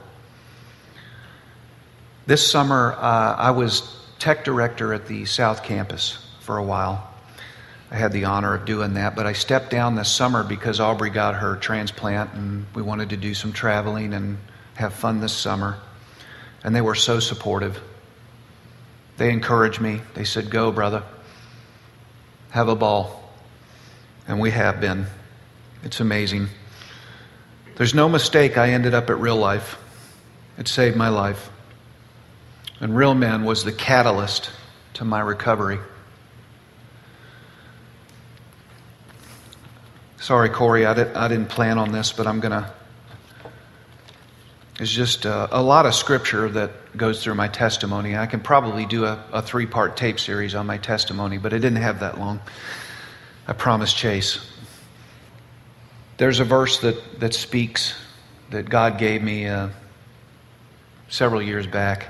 This 2.27 2.47
summer, 2.47 2.93
uh, 2.93 3.37
I 3.39 3.53
was 3.53 3.91
tech 4.19 4.45
director 4.45 4.93
at 4.93 5.07
the 5.07 5.25
South 5.25 5.65
Campus 5.65 6.19
for 6.41 6.59
a 6.59 6.63
while. 6.63 7.11
I 7.91 7.97
had 7.97 8.13
the 8.13 8.27
honor 8.27 8.53
of 8.53 8.67
doing 8.67 8.93
that, 8.95 9.17
but 9.17 9.25
I 9.25 9.33
stepped 9.33 9.71
down 9.71 9.95
this 9.95 10.13
summer 10.13 10.45
because 10.45 10.79
Aubrey 10.79 11.09
got 11.09 11.37
her 11.37 11.57
transplant 11.57 12.35
and 12.35 12.67
we 12.75 12.83
wanted 12.83 13.09
to 13.09 13.17
do 13.17 13.33
some 13.33 13.55
traveling 13.55 14.13
and 14.13 14.37
have 14.75 14.93
fun 14.93 15.23
this 15.23 15.33
summer. 15.33 15.79
And 16.63 16.77
they 16.77 16.83
were 16.83 16.95
so 16.95 17.19
supportive. 17.19 17.81
They 19.23 19.31
encouraged 19.31 19.81
me. 19.81 20.01
They 20.15 20.25
said, 20.25 20.51
Go, 20.51 20.73
brother. 20.73 21.05
Have 22.51 22.67
a 22.67 22.75
ball. 22.75 23.23
And 24.27 24.41
we 24.41 24.51
have 24.51 24.81
been. 24.81 25.07
It's 25.85 26.01
amazing. 26.01 26.49
There's 27.77 27.95
no 27.95 28.09
mistake 28.09 28.59
I 28.59 28.71
ended 28.71 28.95
up 28.95 29.11
at 29.11 29.21
real 29.21 29.37
life. 29.37 29.79
It 30.59 30.67
saved 30.67 30.97
my 30.97 31.09
life. 31.09 31.51
And 32.81 32.97
Real 32.97 33.15
Men 33.15 33.45
was 33.45 33.63
the 33.63 33.71
catalyst 33.71 34.51
to 34.95 35.05
my 35.05 35.21
recovery. 35.21 35.79
Sorry, 40.17 40.49
Corey, 40.49 40.85
I, 40.85 40.95
did, 40.95 41.13
didn't 41.13 41.49
plan 41.49 41.79
on 41.79 41.93
this, 41.93 42.13
but 42.13 42.27
I'm 42.27 42.41
going 42.41 42.61
to. 42.61 42.73
It's 44.83 44.91
just 44.91 45.27
a, 45.27 45.61
a, 45.61 45.63
lot 45.63 45.87
of 45.87 45.95
scripture 45.95 46.49
that 46.49 46.97
goes 46.97 47.23
through 47.23 47.37
my 47.37 47.47
testimony. 47.47 48.17
I 48.17 48.27
can 48.27 48.41
probably 48.41 48.85
do 48.85 49.05
a, 49.05 49.25
a 49.33 49.41
three 49.41 49.65
part 49.65 49.97
tape 49.97 50.19
series 50.19 50.57
on 50.57 50.67
my 50.67 50.77
testimony, 50.77 51.39
but 51.39 51.55
I 51.55 51.59
didn't 51.59 51.81
have 51.81 52.01
that 52.01 52.19
long. 52.19 52.41
I 53.47 53.53
promised 53.53 53.97
Chase. 53.97 54.45
There's 56.17 56.41
a 56.41 56.45
verse 56.45 56.81
that, 56.81 57.21
that 57.21 57.33
speaks 57.33 57.95
that 58.51 58.69
God 58.69 58.99
gave 58.99 59.23
me 59.23 59.47
uh, 59.47 59.69
several 61.09 61.41
years 61.41 61.69
back. 61.69 62.09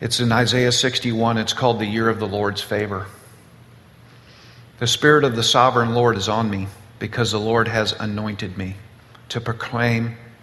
It's 0.00 0.18
in 0.18 0.32
Isaiah 0.32 0.72
61. 0.72 1.38
It's 1.38 1.52
called 1.52 1.78
the 1.78 1.86
Year 1.86 2.08
of 2.08 2.18
the 2.18 2.26
Lord's 2.26 2.60
Favor. 2.60 3.06
The 4.80 4.88
Spirit 4.88 5.22
of 5.22 5.36
the 5.36 5.44
Sovereign 5.44 5.94
Lord 5.94 6.16
is 6.16 6.28
on 6.28 6.50
me 6.50 6.66
because 6.98 7.30
the 7.30 7.38
Lord 7.38 7.68
has 7.68 7.92
anointed 7.92 8.58
me 8.58 8.74
to 9.28 9.40
proclaim 9.40 10.16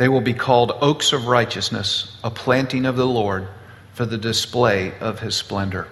They 0.00 0.08
will 0.08 0.22
be 0.22 0.32
called 0.32 0.72
oaks 0.80 1.12
of 1.12 1.26
righteousness, 1.26 2.16
a 2.24 2.30
planting 2.30 2.86
of 2.86 2.96
the 2.96 3.06
Lord 3.06 3.46
for 3.92 4.06
the 4.06 4.16
display 4.16 4.94
of 4.98 5.20
his 5.20 5.36
splendor. 5.36 5.88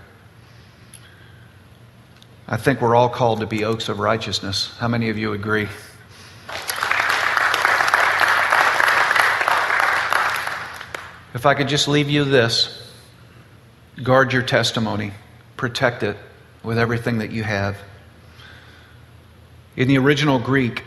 I 2.49 2.57
think 2.57 2.81
we're 2.81 2.95
all 2.95 3.11
called 3.11 3.41
to 3.41 3.47
be 3.47 3.65
oaks 3.65 3.91
of 3.91 3.99
righteousness. 3.99 4.75
How 4.79 4.89
many 4.89 5.11
of 5.11 5.19
you 5.19 5.35
agree? 5.35 5.69
If 11.35 11.45
I 11.45 11.53
could 11.53 11.69
just 11.69 11.87
leave 11.87 12.09
you 12.09 12.25
this 12.25 12.91
guard 14.03 14.33
your 14.33 14.41
testimony, 14.41 15.13
protect 15.59 16.03
it 16.03 16.17
with 16.63 16.79
everything 16.79 17.19
that 17.19 17.31
you 17.31 17.43
have. 17.43 17.77
In 19.77 19.87
the 19.87 19.99
original 19.99 20.39
Greek, 20.39 20.83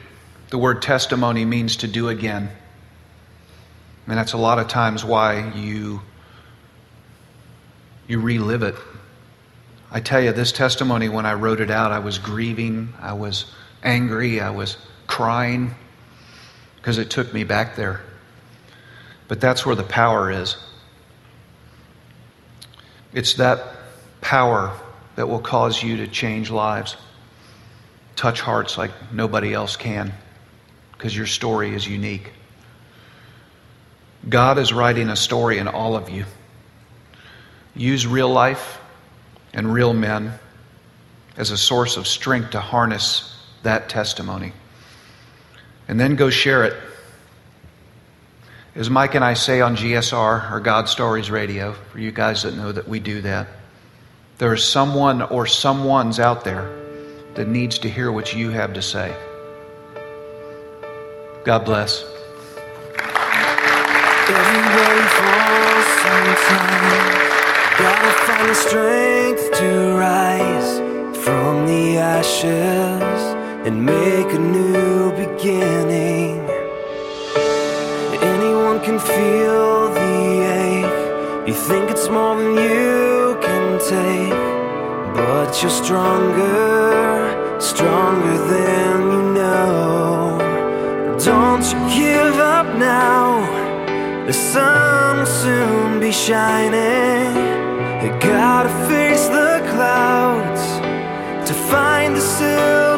the 0.49 0.57
word 0.57 0.81
testimony 0.81 1.45
means 1.45 1.75
to 1.75 1.87
do 1.87 2.09
again. 2.09 2.49
And 4.07 4.17
that's 4.17 4.33
a 4.33 4.37
lot 4.37 4.59
of 4.59 4.67
times 4.67 5.05
why 5.05 5.51
you 5.53 6.01
you 8.07 8.19
relive 8.19 8.63
it. 8.63 8.75
I 9.89 10.01
tell 10.01 10.21
you, 10.21 10.31
this 10.33 10.51
testimony, 10.51 11.07
when 11.07 11.25
I 11.25 11.33
wrote 11.33 11.61
it 11.61 11.71
out, 11.71 11.91
I 11.91 11.99
was 11.99 12.17
grieving, 12.17 12.93
I 12.99 13.13
was 13.13 13.45
angry, 13.83 14.41
I 14.41 14.49
was 14.49 14.77
crying 15.07 15.75
because 16.75 16.97
it 16.97 17.09
took 17.09 17.33
me 17.33 17.43
back 17.43 17.75
there. 17.75 18.01
But 19.27 19.39
that's 19.39 19.65
where 19.65 19.75
the 19.75 19.83
power 19.83 20.29
is. 20.31 20.57
It's 23.13 23.35
that 23.35 23.63
power 24.19 24.77
that 25.15 25.27
will 25.27 25.39
cause 25.39 25.81
you 25.81 25.97
to 25.97 26.07
change 26.07 26.49
lives 26.49 26.97
touch 28.15 28.41
hearts 28.41 28.77
like 28.77 28.91
nobody 29.11 29.51
else 29.51 29.75
can 29.75 30.13
because 30.91 31.17
your 31.17 31.25
story 31.25 31.73
is 31.73 31.87
unique. 31.87 32.31
God 34.27 34.57
is 34.59 34.71
writing 34.71 35.09
a 35.09 35.15
story 35.15 35.57
in 35.57 35.67
all 35.67 35.95
of 35.95 36.09
you. 36.09 36.25
Use 37.75 38.05
real 38.05 38.29
life 38.29 38.79
and 39.53 39.73
real 39.73 39.93
men 39.93 40.33
as 41.37 41.51
a 41.51 41.57
source 41.57 41.97
of 41.97 42.07
strength 42.07 42.51
to 42.51 42.59
harness 42.59 43.35
that 43.63 43.89
testimony. 43.89 44.53
And 45.87 45.99
then 45.99 46.15
go 46.15 46.29
share 46.29 46.63
it. 46.63 46.75
As 48.75 48.89
Mike 48.89 49.15
and 49.15 49.25
I 49.25 49.33
say 49.33 49.59
on 49.59 49.75
GSR 49.75 50.51
or 50.51 50.59
God 50.59 50.87
Stories 50.87 51.29
Radio, 51.29 51.73
for 51.73 51.99
you 51.99 52.11
guys 52.11 52.43
that 52.43 52.55
know 52.55 52.71
that 52.71 52.87
we 52.87 52.99
do 52.99 53.21
that, 53.21 53.47
there 54.37 54.53
is 54.53 54.63
someone 54.63 55.21
or 55.21 55.45
someone's 55.45 56.19
out 56.19 56.43
there 56.43 56.73
that 57.35 57.47
needs 57.47 57.79
to 57.79 57.89
hear 57.89 58.11
what 58.11 58.33
you 58.33 58.49
have 58.49 58.73
to 58.73 58.81
say. 58.81 59.15
God 61.43 61.65
bless. 61.65 62.03
Everybody 64.29 65.05
falls 65.17 65.87
sometimes. 66.03 67.21
Gotta 67.79 68.11
find 68.25 68.49
the 68.49 68.55
strength 68.55 69.51
to 69.59 69.69
rise 69.97 70.71
from 71.23 71.65
the 71.65 71.97
ashes 71.97 73.21
and 73.65 73.85
make 73.85 74.29
a 74.33 74.39
new 74.39 75.11
beginning. 75.11 76.39
Anyone 78.33 78.79
can 78.81 78.99
feel 78.99 79.89
the 79.93 80.13
ache. 80.63 81.47
You 81.47 81.53
think 81.53 81.89
it's 81.89 82.07
more 82.09 82.35
than 82.35 82.53
you 82.55 83.37
can 83.41 83.79
take, 83.79 85.15
but 85.15 85.61
you're 85.61 85.71
stronger 85.71 87.01
stronger 87.61 88.37
than 88.49 89.10
the 94.31 94.37
sun 94.37 95.17
will 95.17 95.25
soon 95.25 95.99
be 95.99 96.09
shining. 96.09 97.35
You 98.01 98.11
gotta 98.21 98.69
face 98.87 99.27
the 99.27 99.59
clouds 99.73 100.63
to 101.49 101.53
find 101.69 102.15
the 102.15 102.21
silver 102.21 102.90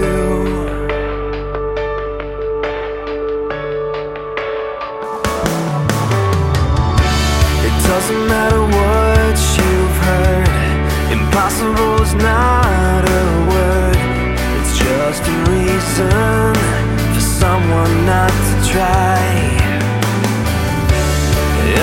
It 7.67 7.75
doesn't 7.89 8.27
matter 8.27 8.61
what 8.77 9.35
you've 9.57 9.97
heard, 10.07 10.47
impossible 11.11 12.01
is 12.01 12.13
not 12.15 13.01
a 13.19 13.23
word, 13.51 13.97
it's 14.57 14.77
just 14.77 15.21
a 15.27 15.37
reason 15.51 16.53
for 17.13 17.21
someone 17.21 17.93
not 18.05 18.33
to 18.47 18.55
try. 18.71 19.19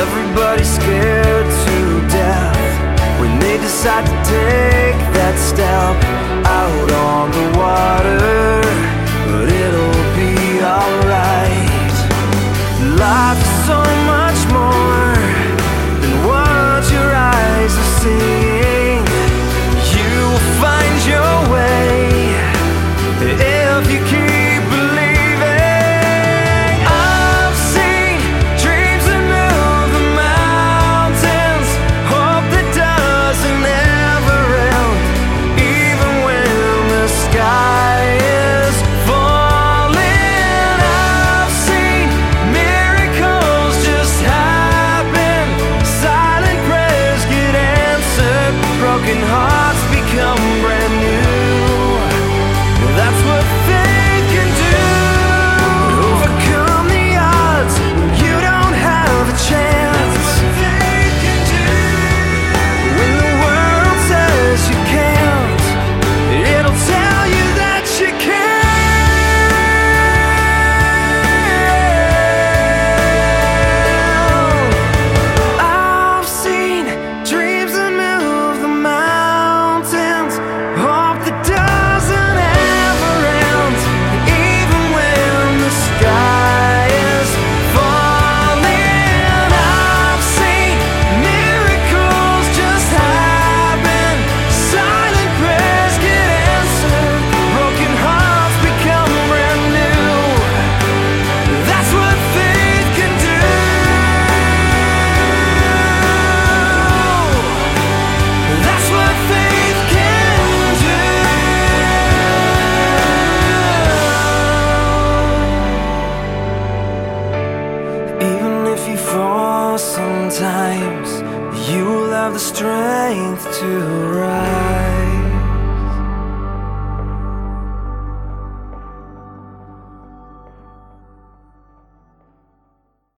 Everybody's 0.03 0.73
scared 0.75 1.47
to 1.67 1.77
death 2.09 3.21
when 3.21 3.39
they 3.39 3.59
decide 3.59 4.07
to 4.07 4.17
take 4.31 4.99
that 5.15 5.37
step 5.39 6.30